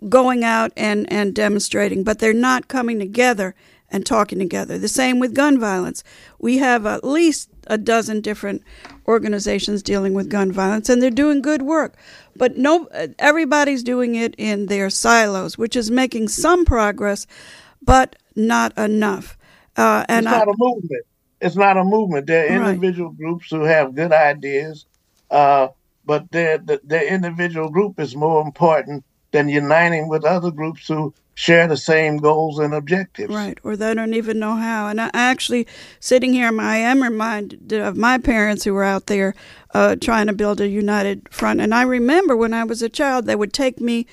[0.08, 3.54] going out and, and demonstrating, but they're not coming together
[3.90, 4.78] and talking together.
[4.78, 6.04] The same with gun violence.
[6.38, 8.62] We have at least a dozen different
[9.06, 11.96] organizations dealing with gun violence, and they're doing good work.
[12.36, 12.88] But no,
[13.18, 17.26] everybody's doing it in their silos, which is making some progress,
[17.82, 19.36] but not enough.
[19.76, 21.06] Uh, and it's not I, a movement.
[21.40, 22.26] It's not a movement.
[22.26, 23.18] There are individual right.
[23.18, 24.86] groups who have good ideas,
[25.30, 25.68] uh,
[26.04, 31.66] but their their individual group is more important than uniting with other groups who share
[31.66, 33.34] the same goals and objectives.
[33.34, 34.88] Right, or they don't even know how.
[34.88, 35.66] And I actually,
[35.98, 39.34] sitting here, I am reminded of my parents who were out there
[39.72, 41.60] uh, trying to build a united front.
[41.60, 44.06] And I remember when I was a child, they would take me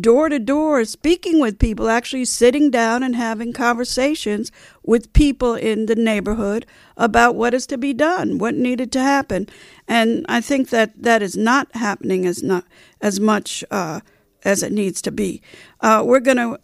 [0.00, 4.50] door to door, speaking with people, actually sitting down and having conversations
[4.82, 6.66] with people in the neighborhood
[6.96, 9.48] about what is to be done, what needed to happen.
[9.86, 12.64] And I think that that is not happening as not
[13.00, 13.64] as much.
[13.70, 14.00] Uh,
[14.44, 15.42] as it needs to be.
[15.80, 16.58] Uh, we're going to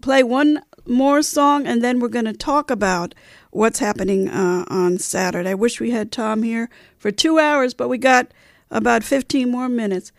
[0.00, 3.14] play one more song and then we're going to talk about
[3.50, 5.50] what's happening uh, on Saturday.
[5.50, 8.32] I wish we had Tom here for two hours, but we got
[8.70, 10.10] about 15 more minutes.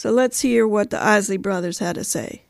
[0.00, 2.44] So let's hear what the Isley Brothers had to say.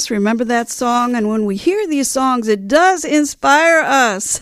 [0.00, 4.40] Us remember that song, and when we hear these songs, it does inspire us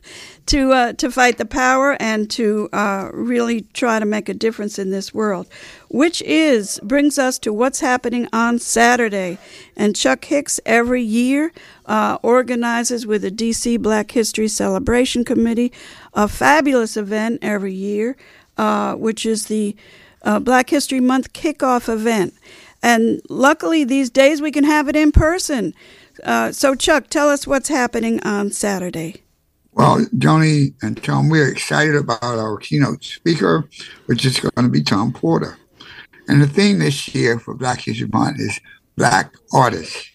[0.46, 4.78] to uh, to fight the power and to uh, really try to make a difference
[4.78, 5.48] in this world.
[5.88, 9.38] Which is brings us to what's happening on Saturday.
[9.76, 11.50] And Chuck Hicks every year
[11.86, 15.72] uh, organizes with the DC Black History Celebration Committee
[16.14, 18.16] a fabulous event every year,
[18.56, 19.74] uh, which is the
[20.22, 22.32] uh, Black History Month kickoff event.
[22.82, 25.74] And luckily, these days we can have it in person.
[26.24, 29.22] Uh, so, Chuck, tell us what's happening on Saturday.
[29.72, 33.68] Well, Joni and Tom, we're excited about our keynote speaker,
[34.06, 35.58] which is going to be Tom Porter.
[36.28, 38.60] And the theme this year for Black History Month is
[38.96, 40.10] Black Artists.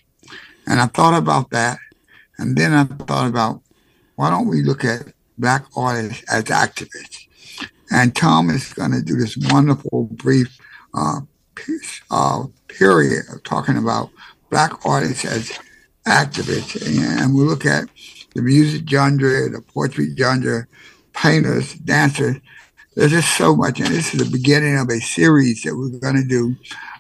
[0.68, 1.78] And I thought about that.
[2.38, 3.61] And then I thought about
[4.16, 5.07] why don't we look at
[5.38, 7.28] Black artists as activists?
[7.91, 10.57] And Tom is going to do this wonderful, brief
[10.93, 11.22] uh,
[11.55, 12.43] piece, uh,
[12.78, 14.10] period of talking about
[14.50, 15.60] Black artists as
[16.08, 16.86] activists.
[16.86, 17.86] And we look at
[18.36, 20.68] the music genre, the poetry genre,
[21.14, 22.38] painters, dancers.
[22.96, 23.80] There's just so much.
[23.80, 26.56] And this is the beginning of a series that we're going to do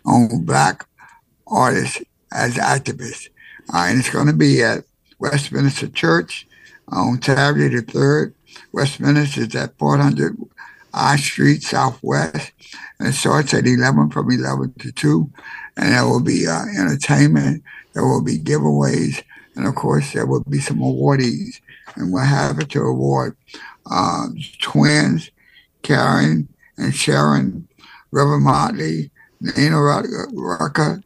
[0.05, 0.85] on Black
[1.47, 2.01] artists
[2.31, 3.29] as activists.
[3.73, 4.83] Uh, and it's going to be at
[5.19, 6.47] Westminster Church
[6.89, 8.33] on Saturday the 3rd.
[8.71, 10.37] Westminster is at 400
[10.93, 12.51] I Street Southwest.
[12.99, 15.31] And it starts at 11 from 11 to 2.
[15.77, 17.63] And there will be uh, entertainment,
[17.93, 19.23] there will be giveaways,
[19.55, 21.59] and of course, there will be some awardees.
[21.95, 23.37] And we're happy to award
[23.89, 24.27] uh,
[24.61, 25.31] twins,
[25.81, 26.47] Karen
[26.77, 27.67] and Sharon,
[28.11, 29.11] Reverend Motley,
[29.41, 31.03] Nina Rucker,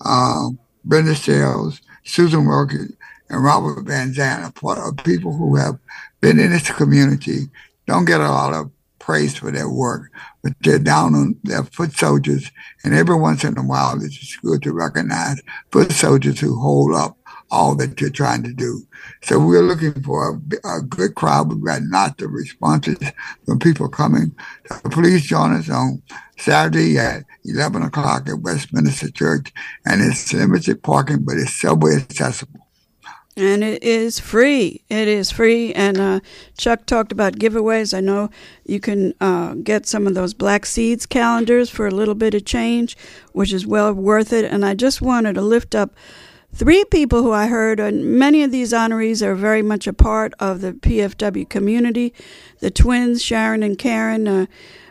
[0.00, 0.48] uh,
[0.84, 2.88] Brenda Sales, Susan Worker,
[3.28, 5.78] and Robert Van Zandt are people who have
[6.20, 7.48] been in this community,
[7.86, 8.70] don't get a lot of
[9.02, 10.10] praise for their work,
[10.42, 12.50] but they're down on their foot soldiers.
[12.84, 17.18] And every once in a while, it's good to recognize foot soldiers who hold up
[17.50, 18.86] all that you're trying to do.
[19.22, 21.52] So we're looking for a, a good crowd.
[21.52, 22.96] We've got lots of responses
[23.44, 24.34] from people coming.
[24.68, 26.02] So please join us on
[26.38, 29.52] Saturday at 11 o'clock at Westminster Church.
[29.84, 32.61] And it's limited parking, but it's subway accessible.
[33.34, 34.82] And it is free.
[34.90, 35.72] It is free.
[35.72, 36.20] And uh,
[36.58, 37.96] Chuck talked about giveaways.
[37.96, 38.28] I know
[38.66, 42.44] you can uh, get some of those Black Seeds calendars for a little bit of
[42.44, 42.96] change,
[43.32, 44.44] which is well worth it.
[44.44, 45.94] And I just wanted to lift up
[46.54, 50.34] three people who I heard, and many of these honorees are very much a part
[50.38, 52.12] of the PFW community.
[52.60, 54.46] The twins, Sharon and Karen, uh,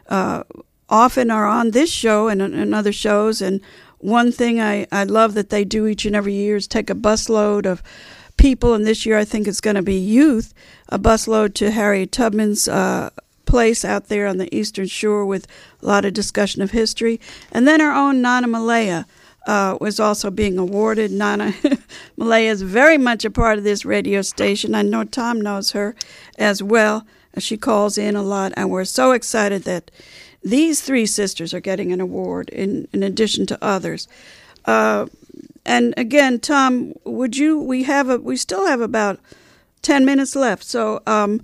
[0.07, 0.43] uh,
[0.89, 3.41] often are on this show and, and other shows.
[3.41, 3.61] And
[3.99, 6.95] one thing I, I love that they do each and every year is take a
[6.95, 7.83] busload of
[8.41, 10.53] people, and this year I think it's going to be youth,
[10.89, 13.11] a busload to Harriet Tubman's uh,
[13.45, 15.45] place out there on the Eastern Shore with
[15.81, 17.19] a lot of discussion of history.
[17.51, 19.05] And then our own Nana Malaya
[19.45, 21.11] uh, was also being awarded.
[21.11, 21.53] Nana
[22.17, 24.73] Malaya is very much a part of this radio station.
[24.73, 25.95] I know Tom knows her
[26.39, 27.05] as well.
[27.37, 29.91] She calls in a lot, and we're so excited that
[30.43, 34.07] these three sisters are getting an award in, in addition to others.
[34.65, 35.05] Uh,
[35.66, 37.59] and again, Tom, would you?
[37.59, 38.18] We have a.
[38.18, 39.20] We still have about
[39.82, 40.64] ten minutes left.
[40.64, 41.41] So, um,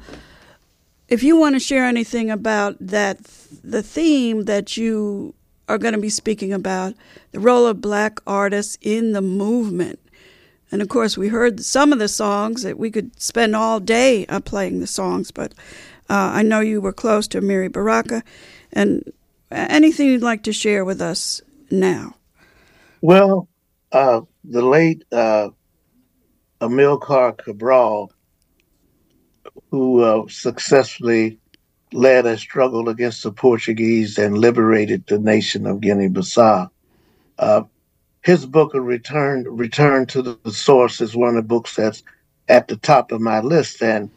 [1.08, 3.24] if you want to share anything about that,
[3.64, 5.34] the theme that you
[5.70, 6.94] are going to be speaking about,
[7.32, 10.00] the role of black artists in the movement.
[10.72, 14.26] And of course, we heard some of the songs that we could spend all day
[14.28, 15.54] uh, playing the songs, but
[16.10, 18.24] uh, I know you were close to Amiri Baraka.
[18.74, 19.12] And
[19.52, 21.42] anything you'd like to share with us
[21.72, 22.16] now?
[23.02, 23.48] Well,
[23.92, 25.50] uh, the late uh,
[26.62, 28.12] Amilcar Cabral,
[29.72, 31.40] who uh, successfully
[31.94, 36.70] led a struggle against the Portuguese and liberated the nation of Guinea-Bissau.
[37.40, 37.64] Uh,
[38.24, 42.04] his book, "A Return Return to the Source," is one of the books that's
[42.50, 43.82] at the top of my list.
[43.82, 44.10] And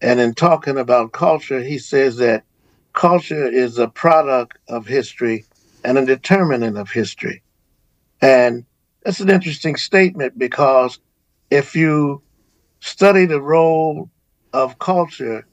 [0.00, 2.44] and in talking about culture, he says that
[2.92, 5.44] culture is a product of history
[5.84, 7.42] and a determinant of history.
[8.20, 8.64] And
[9.04, 10.98] that's an interesting statement because
[11.50, 12.22] if you
[12.80, 14.10] study the role
[14.52, 15.46] of culture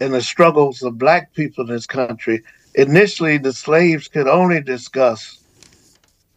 [0.00, 2.42] in the struggles of black people in this country,
[2.74, 5.42] initially the slaves could only discuss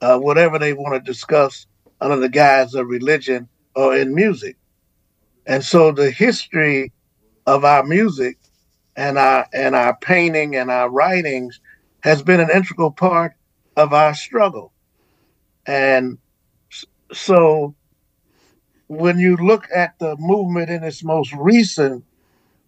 [0.02, 1.66] uh, whatever they want to discuss
[2.02, 4.56] under the guise of religion or in music.
[5.46, 6.92] And so the history
[7.46, 8.38] of our music
[8.96, 11.60] and our and our painting and our writings
[12.02, 13.34] has been an integral part
[13.76, 14.74] of our struggle.
[15.66, 16.18] And
[17.14, 17.76] so
[18.88, 22.04] when you look at the movement in its most recent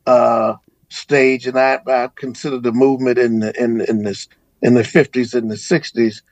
[0.06, 0.56] uh,
[0.90, 4.28] stage, and I, I, consider the movement in the in in this
[4.62, 6.24] in the fifties and the sixties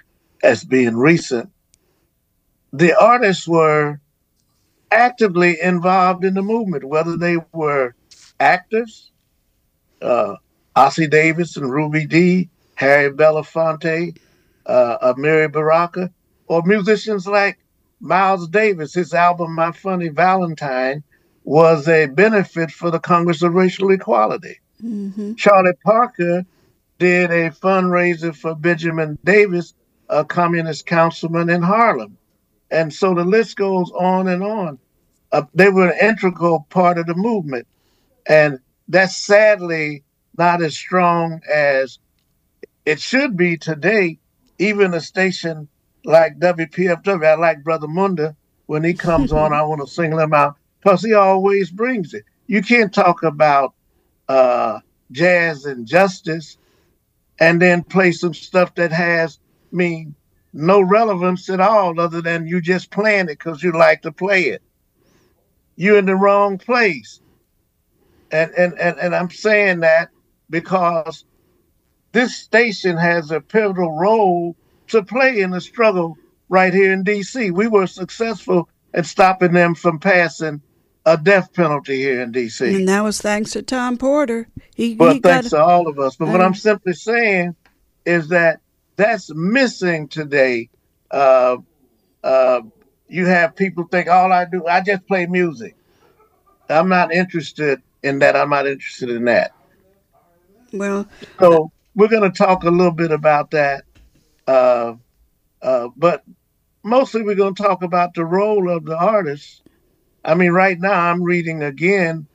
[0.44, 1.50] as being recent,
[2.74, 4.00] the artists were
[4.92, 7.96] actively involved in the movement, whether they were
[8.40, 9.12] actors,
[10.02, 10.36] uh,
[10.76, 14.18] Ossie Davis and Ruby Dee, Harry Belafonte,
[14.66, 16.12] uh, Amiri Baraka,
[16.48, 17.58] or musicians like
[18.00, 18.94] Miles Davis.
[18.94, 21.04] His album My Funny Valentine
[21.44, 24.60] was a benefit for the Congress of Racial Equality.
[24.84, 25.36] Mm-hmm.
[25.36, 26.46] Charlie Parker
[27.00, 29.74] did a fundraiser for Benjamin Davis,
[30.10, 32.18] a communist councilman in Harlem.
[32.70, 34.80] And so the list goes on and on.
[35.32, 37.68] Uh, they were an integral part of the movement.
[38.28, 40.04] And that's sadly
[40.38, 42.00] not as strong as
[42.86, 44.20] it should be today.
[44.60, 45.68] Even a station
[46.08, 48.36] like WPFW, I like Brother Munda.
[48.66, 52.24] When he comes on, I want to single him out because he always brings it.
[52.48, 53.74] You can't talk about
[54.28, 54.80] uh,
[55.12, 56.58] jazz and justice
[57.40, 59.40] and then play some stuff that has,
[59.72, 60.16] mean,
[60.54, 64.44] no relevance at all other than you just playing it because you like to play
[64.44, 64.62] it.
[65.76, 67.20] You're in the wrong place.
[68.32, 70.10] And, and, and, and I'm saying that
[70.50, 71.26] because
[72.14, 74.56] this station has a pivotal role
[74.88, 76.18] to play in the struggle
[76.50, 77.52] right here in D.C.
[77.52, 80.62] We were successful at stopping them from passing
[81.06, 82.76] a death penalty here in D.C.
[82.76, 84.48] And that was thanks to Tom Porter.
[84.76, 86.16] He, well, he thanks got, to all of us.
[86.16, 87.56] But what I'm simply saying
[88.06, 88.60] is that
[88.98, 90.70] that's missing today.
[91.10, 91.58] Uh,
[92.24, 92.62] uh,
[93.08, 95.76] you have people think all I do, I just play music.
[96.70, 98.36] I'm not interested in that.
[98.36, 99.54] I'm not interested in that.
[100.74, 101.08] Well,
[101.40, 103.86] so we're going to talk a little bit about that.
[104.48, 104.96] Uh,
[105.62, 106.24] uh, but
[106.84, 109.64] mostly we're going to talk about the role of the artist.
[110.24, 112.28] I mean, right now I'm reading again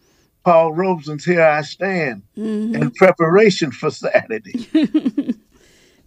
[0.45, 2.75] Paul Robeson's Here I Stand mm-hmm.
[2.75, 4.69] in preparation for Saturday.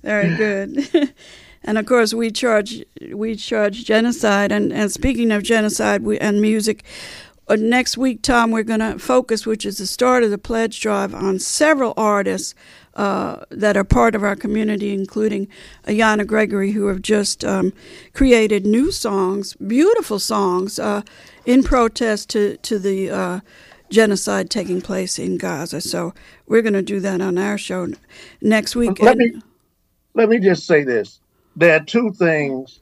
[0.03, 1.13] Very good.
[1.63, 4.51] and of course, we charge we charge genocide.
[4.51, 6.83] And, and speaking of genocide we, and music,
[7.47, 10.79] uh, next week, Tom, we're going to focus, which is the start of the pledge
[10.81, 12.55] drive, on several artists
[12.95, 15.47] uh, that are part of our community, including
[15.85, 17.73] Ayanna Gregory, who have just um,
[18.13, 21.01] created new songs, beautiful songs, uh,
[21.45, 23.39] in protest to to the uh,
[23.89, 25.81] genocide taking place in Gaza.
[25.81, 26.13] So
[26.47, 27.87] we're going to do that on our show
[28.41, 28.99] next week.
[28.99, 29.41] Let me
[30.13, 31.19] let me just say this:
[31.55, 32.79] there are two things,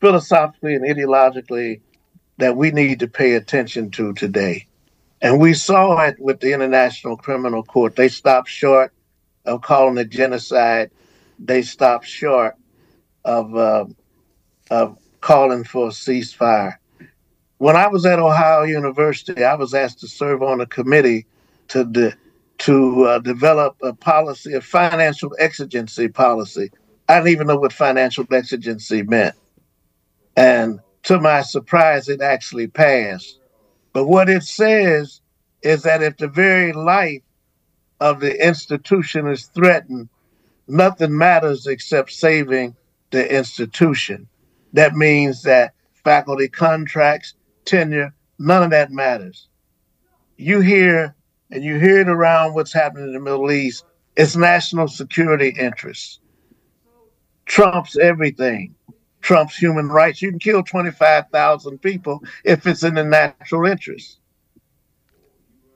[0.00, 1.80] philosophically and ideologically
[2.38, 4.66] that we need to pay attention to today.
[5.22, 7.94] And we saw it with the International Criminal Court.
[7.94, 8.92] They stopped short
[9.46, 10.90] of calling it genocide.
[11.38, 12.56] They stopped short
[13.24, 13.84] of uh,
[14.70, 16.76] of calling for a ceasefire.
[17.58, 21.26] When I was at Ohio University, I was asked to serve on a committee
[21.68, 22.16] to de-
[22.58, 26.70] to uh, develop a policy, a financial exigency policy.
[27.08, 29.36] I didn't even know what financial exigency meant,
[30.36, 33.38] and to my surprise, it actually passed.
[33.92, 35.20] But what it says
[35.62, 37.22] is that if the very life
[38.00, 40.08] of the institution is threatened,
[40.66, 42.74] nothing matters except saving
[43.10, 44.28] the institution.
[44.72, 47.34] That means that faculty contracts,
[47.64, 49.48] tenure, none of that matters.
[50.36, 51.14] You hear,
[51.50, 53.84] and you hear it around what's happening in the Middle East,
[54.16, 56.18] it's national security interests.
[57.44, 58.74] Trumps everything
[59.22, 60.20] trumps human rights.
[60.20, 64.18] You can kill 25,000 people if it's in the natural interest.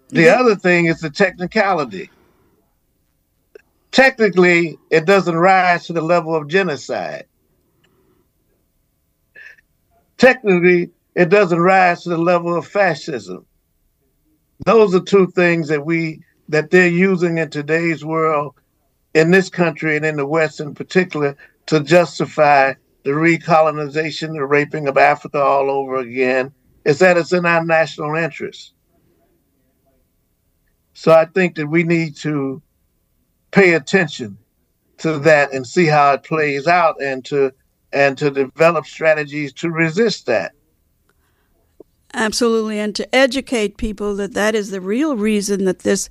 [0.08, 0.40] The mm-hmm.
[0.40, 2.10] other thing is the technicality.
[3.90, 7.24] Technically, it doesn't rise to the level of genocide.
[10.18, 13.46] Technically, it doesn't rise to the level of fascism.
[14.64, 18.54] Those are two things that we that they're using in today's world,
[19.14, 21.36] in this country and in the West in particular,
[21.66, 22.72] to justify
[23.06, 26.52] the recolonization, the raping of Africa all over again,
[26.84, 28.72] is that it's in our national interest.
[30.92, 32.60] So I think that we need to
[33.52, 34.36] pay attention
[34.98, 37.52] to that and see how it plays out and to
[37.92, 40.50] and to develop strategies to resist that.
[42.12, 46.08] Absolutely, and to educate people that that is the real reason that this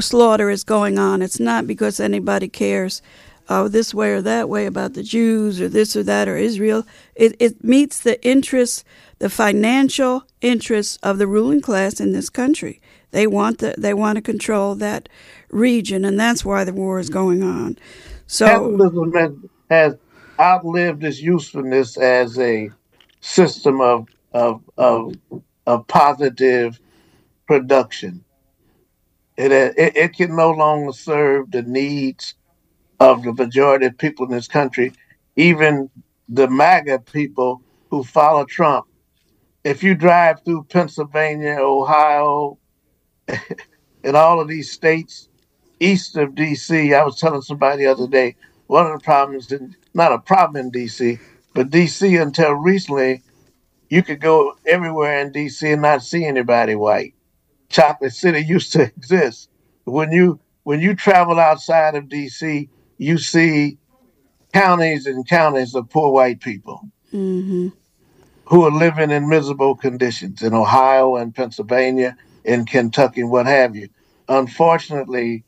[0.00, 1.20] slaughter is going on.
[1.20, 3.02] It's not because anybody cares
[3.48, 6.86] uh, this way or that way about the Jews or this or that or Israel.
[7.14, 8.84] It, it meets the interests,
[9.18, 12.80] the financial interests of the ruling class in this country.
[13.12, 15.08] They want the, they want to control that
[15.50, 17.78] region, and that's why the war is going on.
[18.26, 19.94] So capitalism has
[20.38, 22.70] outlived its usefulness as a
[23.20, 25.14] system of of of,
[25.66, 26.80] of positive
[27.46, 28.24] production.
[29.36, 32.34] It, it it can no longer serve the needs
[33.00, 34.92] of the majority of people in this country,
[35.36, 35.90] even
[36.28, 38.86] the MAGA people who follow Trump.
[39.64, 42.58] If you drive through Pennsylvania, Ohio,
[44.04, 45.28] and all of these states
[45.80, 48.36] east of DC, I was telling somebody the other day,
[48.66, 51.18] one of the problems, in, not a problem in DC,
[51.54, 53.22] but DC until recently,
[53.88, 57.14] you could go everywhere in DC and not see anybody white.
[57.68, 59.48] Chocolate City used to exist.
[59.84, 62.68] When you when you travel outside of DC,
[62.98, 63.78] you see
[64.52, 66.80] counties and counties of poor white people
[67.12, 67.68] mm-hmm.
[68.46, 73.76] who are living in miserable conditions in Ohio and Pennsylvania, in Kentucky, and what have
[73.76, 73.88] you.
[74.28, 75.44] Unfortunately,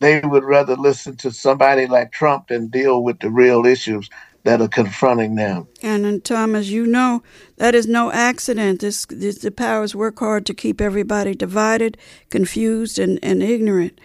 [0.00, 4.08] they would rather listen to somebody like Trump than deal with the real issues
[4.44, 5.68] that are confronting them.
[5.82, 7.22] And, and Tom, as you know,
[7.56, 8.80] that is no accident.
[8.80, 11.98] This, this, the powers work hard to keep everybody divided,
[12.30, 14.00] confused, and, and ignorant.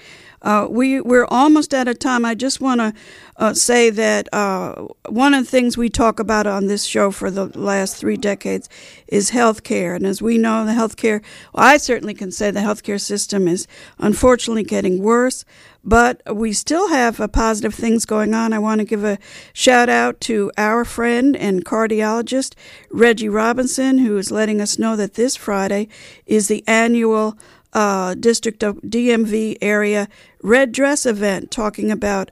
[0.45, 2.23] Uh, we we're almost out of time.
[2.23, 2.93] I just want to
[3.37, 7.31] uh, say that uh, one of the things we talk about on this show for
[7.31, 8.69] the last three decades
[9.07, 11.23] is health care, and as we know, the health care.
[11.51, 13.67] Well, I certainly can say the healthcare system is
[13.97, 15.45] unfortunately getting worse,
[15.83, 18.53] but we still have uh, positive things going on.
[18.53, 19.17] I want to give a
[19.51, 22.53] shout out to our friend and cardiologist
[22.91, 25.87] Reggie Robinson, who is letting us know that this Friday
[26.27, 27.35] is the annual
[27.75, 30.07] uh, District of DMV area
[30.45, 32.29] red dress event talking about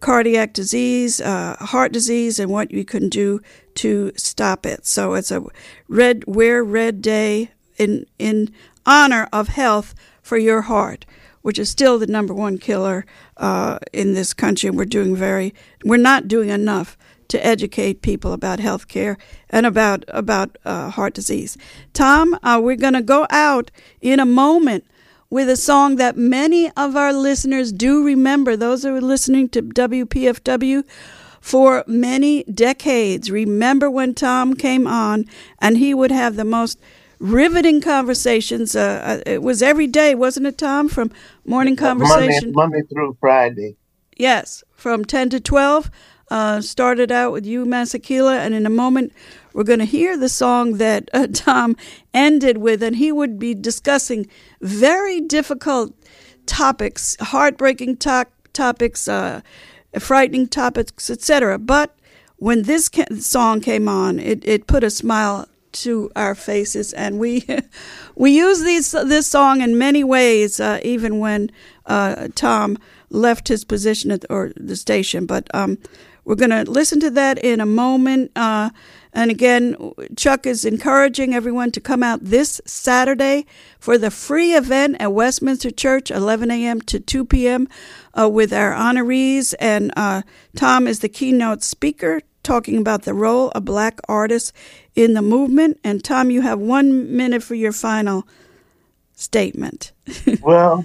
[0.00, 3.40] cardiac disease, uh, heart disease, and what you can do
[3.74, 4.86] to stop it.
[4.86, 5.44] So it's a
[5.88, 8.52] red wear red day in in
[8.86, 11.04] honor of health for your heart,
[11.42, 13.04] which is still the number one killer
[13.36, 14.70] uh, in this country.
[14.70, 15.52] We're doing very
[15.84, 16.96] we're not doing enough
[17.28, 19.18] to educate people about health care
[19.50, 21.58] and about about uh, heart disease.
[21.92, 24.84] Tom, uh, we're going to go out in a moment
[25.30, 28.56] with a song that many of our listeners do remember.
[28.56, 30.84] Those who are listening to WPFW
[31.40, 35.24] for many decades remember when Tom came on
[35.60, 36.78] and he would have the most
[37.18, 38.74] riveting conversations.
[38.74, 40.88] Uh, uh it was every day, wasn't it, Tom?
[40.88, 41.12] From
[41.44, 43.76] morning conversation, Monday, Monday through Friday.
[44.16, 45.90] Yes, from ten to twelve.
[46.28, 49.12] Uh, started out with Hugh Masekela, and in a moment
[49.56, 51.76] we're going to hear the song that uh, Tom
[52.12, 54.28] ended with, and he would be discussing
[54.60, 55.94] very difficult
[56.44, 59.40] topics, heartbreaking to- topics, uh,
[59.98, 61.58] frightening topics, etc.
[61.58, 61.96] But
[62.36, 67.18] when this ca- song came on, it, it put a smile to our faces, and
[67.18, 67.46] we
[68.14, 71.50] we use these this song in many ways, uh, even when
[71.86, 72.76] uh, Tom
[73.08, 75.24] left his position at the, or the station.
[75.24, 75.78] But um,
[76.26, 78.32] we're going to listen to that in a moment.
[78.36, 78.68] Uh,
[79.16, 83.46] and again, Chuck is encouraging everyone to come out this Saturday
[83.78, 86.82] for the free event at Westminster Church, 11 a.m.
[86.82, 87.66] to 2 p.m.,
[88.12, 89.54] uh, with our honorees.
[89.58, 90.20] And uh,
[90.54, 94.52] Tom is the keynote speaker talking about the role of black artists
[94.94, 95.80] in the movement.
[95.82, 98.28] And Tom, you have one minute for your final
[99.14, 99.92] statement.
[100.42, 100.84] well,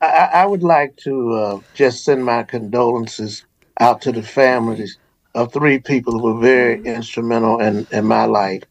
[0.00, 3.44] I, I, would like to uh, just send my condolences
[3.80, 4.98] out to the families
[5.36, 8.62] of three people who were very instrumental in, in my life.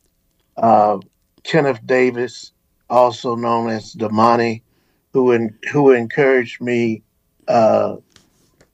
[0.57, 0.97] Uh,
[1.43, 2.53] Kenneth Davis,
[2.89, 4.63] also known as Damani,
[5.13, 7.03] who in, who encouraged me
[7.47, 7.97] uh,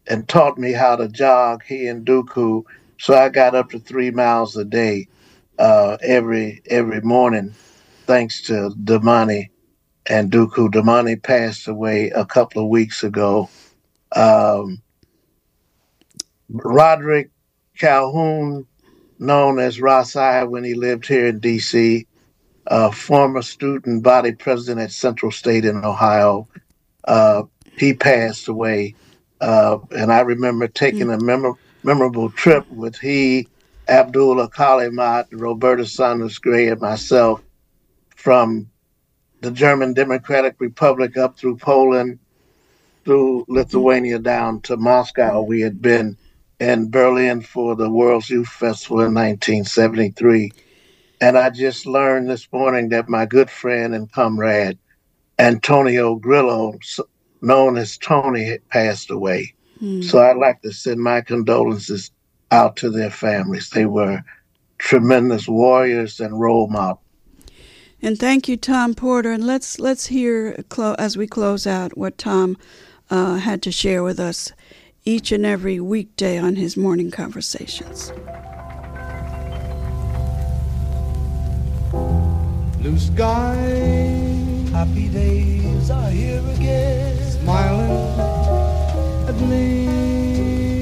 [0.07, 1.63] and taught me how to jog.
[1.65, 2.63] He and Duku,
[2.97, 5.07] so I got up to three miles a day
[5.59, 7.53] uh, every every morning,
[8.05, 9.49] thanks to Damani
[10.05, 10.69] and Duku.
[10.69, 13.49] Damani passed away a couple of weeks ago.
[14.15, 14.81] Um,
[16.49, 17.31] Roderick
[17.81, 18.67] Calhoun,
[19.17, 22.05] known as Ross Rosai when he lived here in D.C.,
[22.67, 26.47] a former student body president at Central State in Ohio.
[27.05, 27.41] Uh,
[27.75, 28.93] he passed away.
[29.41, 33.47] Uh, and I remember taking a mem- memorable trip with he,
[33.87, 37.41] Abdul Alkalimat, Roberta Sanders Gray, and myself
[38.15, 38.69] from
[39.39, 42.19] the German Democratic Republic up through Poland,
[43.05, 45.41] through Lithuania down to Moscow.
[45.41, 46.15] We had been
[46.61, 50.51] in Berlin for the World's Youth Festival in 1973.
[51.19, 54.77] And I just learned this morning that my good friend and comrade,
[55.39, 56.77] Antonio Grillo,
[57.41, 59.55] known as Tony, had passed away.
[59.79, 60.03] Hmm.
[60.03, 62.11] So I'd like to send my condolences
[62.51, 63.71] out to their families.
[63.71, 64.23] They were
[64.77, 66.99] tremendous warriors and role models.
[68.03, 69.31] And thank you, Tom Porter.
[69.31, 70.63] And let's let's hear
[70.99, 72.55] as we close out what Tom
[73.09, 74.51] uh, had to share with us
[75.03, 78.11] each and every weekday on his morning conversations.
[82.77, 83.55] Blue sky,
[84.71, 88.19] happy days are here again, smiling
[89.27, 89.85] at me.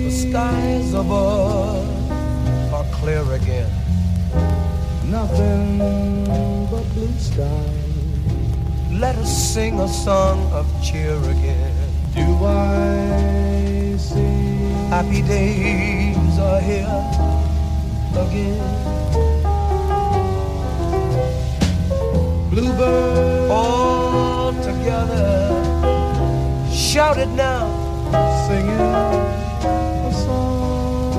[0.06, 2.12] The skies above
[2.74, 3.72] are clear again.
[5.06, 5.78] Nothing
[6.70, 7.90] but blue skies.
[8.92, 11.74] Let us sing a song of cheer again.
[12.14, 13.49] Do I see
[14.90, 17.04] happy days are here
[18.16, 18.60] again?
[22.50, 25.52] Bluebird all together,
[26.74, 27.68] shout it now,
[28.48, 28.80] singing
[30.10, 31.14] a song.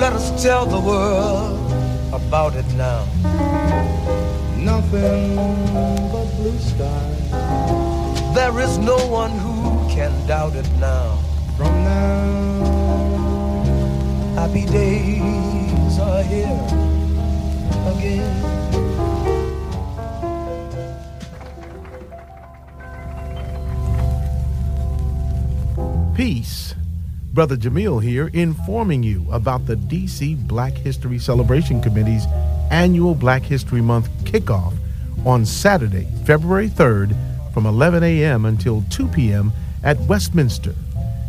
[0.00, 1.58] Let us tell the world
[2.12, 3.04] about it now.
[4.56, 5.36] Nothing
[6.12, 7.30] but blue skies.
[8.34, 11.25] There is no one who can doubt it now.
[11.56, 12.34] From now,
[14.34, 16.66] happy days are here
[17.96, 18.56] again.
[26.14, 26.74] Peace
[27.32, 32.24] Brother Jamil here, informing you about the DC Black History Celebration Committee's
[32.70, 34.72] annual Black History Month kickoff
[35.26, 37.14] on Saturday, February 3rd
[37.52, 38.44] from 11 a.m.
[38.46, 39.52] until 2 p.m.
[39.82, 40.74] at Westminster,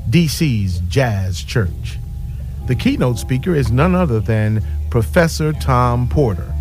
[0.09, 1.99] DC's Jazz Church.
[2.67, 6.53] The keynote speaker is none other than Professor Tom Porter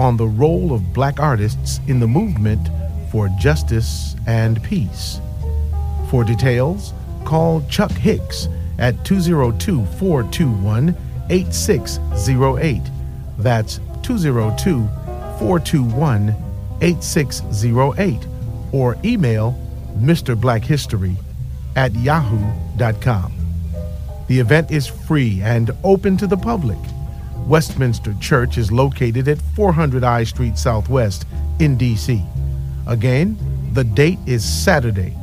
[0.00, 2.68] on the role of black artists in the movement
[3.12, 5.20] for justice and peace.
[6.10, 6.92] For details,
[7.24, 10.96] call Chuck Hicks at 202 421
[11.30, 12.82] 8608.
[13.38, 14.88] That's 202
[15.38, 16.34] 421
[16.80, 18.26] 8608.
[18.72, 19.56] Or email
[20.00, 20.38] Mr.
[20.38, 21.16] Black History
[21.78, 23.32] at yahoo.com.
[24.26, 26.78] The event is free and open to the public.
[27.46, 31.24] Westminster Church is located at 400 I Street Southwest
[31.60, 32.20] in D.C.
[32.88, 33.38] Again,
[33.74, 35.16] the date is Saturday,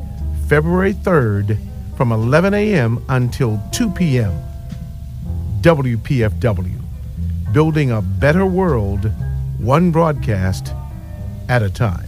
[0.48, 1.58] February 3rd
[1.94, 3.04] from 11 a.m.
[3.10, 4.32] until 2 p.m.
[5.60, 6.80] WPFW,
[7.52, 9.12] building a better world,
[9.58, 10.72] one broadcast
[11.50, 12.05] at a time.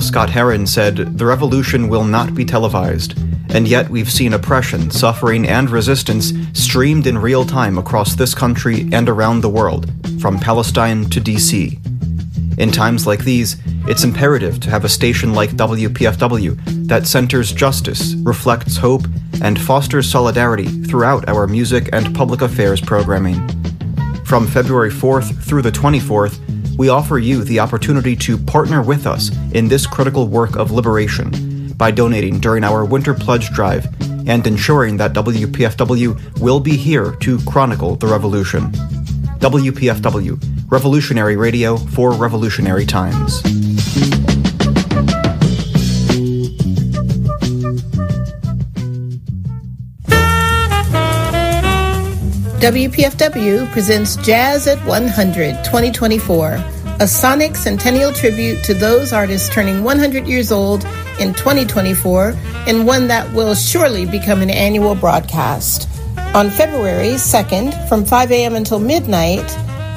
[0.00, 3.18] Scott Heron said, The revolution will not be televised,
[3.50, 8.88] and yet we've seen oppression, suffering, and resistance streamed in real time across this country
[8.92, 9.90] and around the world
[10.20, 11.78] from Palestine to DC.
[12.58, 18.14] In times like these, it's imperative to have a station like WPFW that centers justice,
[18.14, 19.06] reflects hope,
[19.42, 23.46] and fosters solidarity throughout our music and public affairs programming.
[24.24, 26.40] From February 4th through the 24th,
[26.76, 31.72] we offer you the opportunity to partner with us in this critical work of liberation
[31.74, 33.86] by donating during our Winter Pledge Drive
[34.26, 38.70] and ensuring that WPFW will be here to chronicle the revolution.
[39.40, 43.42] WPFW, revolutionary radio for revolutionary times.
[52.60, 56.64] WPFW presents Jazz at 100 2024,
[57.00, 60.84] a sonic centennial tribute to those artists turning 100 years old
[61.20, 62.32] in 2024,
[62.66, 65.88] and one that will surely become an annual broadcast.
[66.34, 68.54] On February 2nd, from 5 a.m.
[68.54, 69.44] until midnight,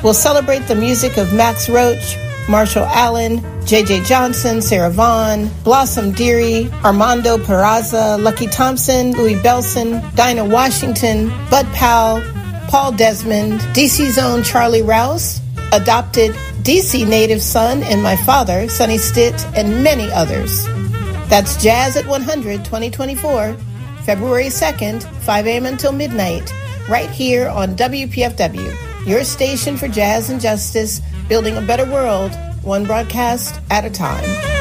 [0.03, 2.17] we'll celebrate the music of Max Roach,
[2.49, 4.03] Marshall Allen, J.J.
[4.03, 12.21] Johnson, Sarah Vaughan, Blossom Dearie, Armando Peraza, Lucky Thompson, Louie Bellson, Dinah Washington, Bud Powell,
[12.68, 15.39] Paul Desmond, DC's own Charlie Rouse,
[15.72, 16.32] adopted
[16.63, 20.65] DC native son and my father, Sonny Stitt, and many others.
[21.30, 23.55] That's Jazz at 100 2024
[24.03, 25.65] February 2nd, 5 a.m.
[25.65, 26.53] until midnight,
[26.89, 32.32] right here on WPFW, your station for jazz and justice, building a better world,
[32.63, 34.56] one broadcast at a time.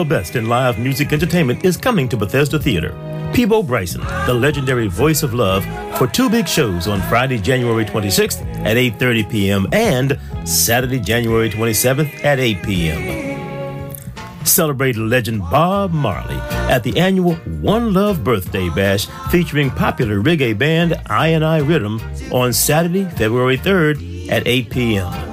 [0.00, 2.96] The best in live music entertainment is coming to Bethesda Theater.
[3.34, 5.62] Peabo Bryson, the legendary voice of love,
[5.98, 9.66] for two big shows on Friday, January 26th at 8:30 p.m.
[9.72, 13.94] and Saturday, January 27th at 8 p.m.
[14.46, 16.40] Celebrate legend Bob Marley
[16.72, 22.00] at the annual One Love Birthday Bash featuring popular reggae band I and I Rhythm
[22.32, 25.29] on Saturday, February 3rd at 8 p.m.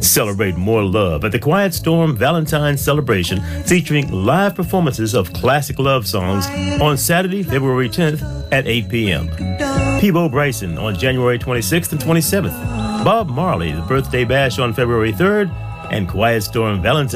[0.00, 6.06] Celebrate more love at the Quiet Storm Valentine's Celebration featuring live performances of classic love
[6.06, 6.46] songs
[6.80, 9.28] on Saturday, February 10th at 8 p.m.
[10.00, 13.04] Peabo Bryson on January 26th and 27th.
[13.04, 15.52] Bob Marley, the birthday bash on February 3rd,
[15.90, 17.14] and Quiet Storm Valentine's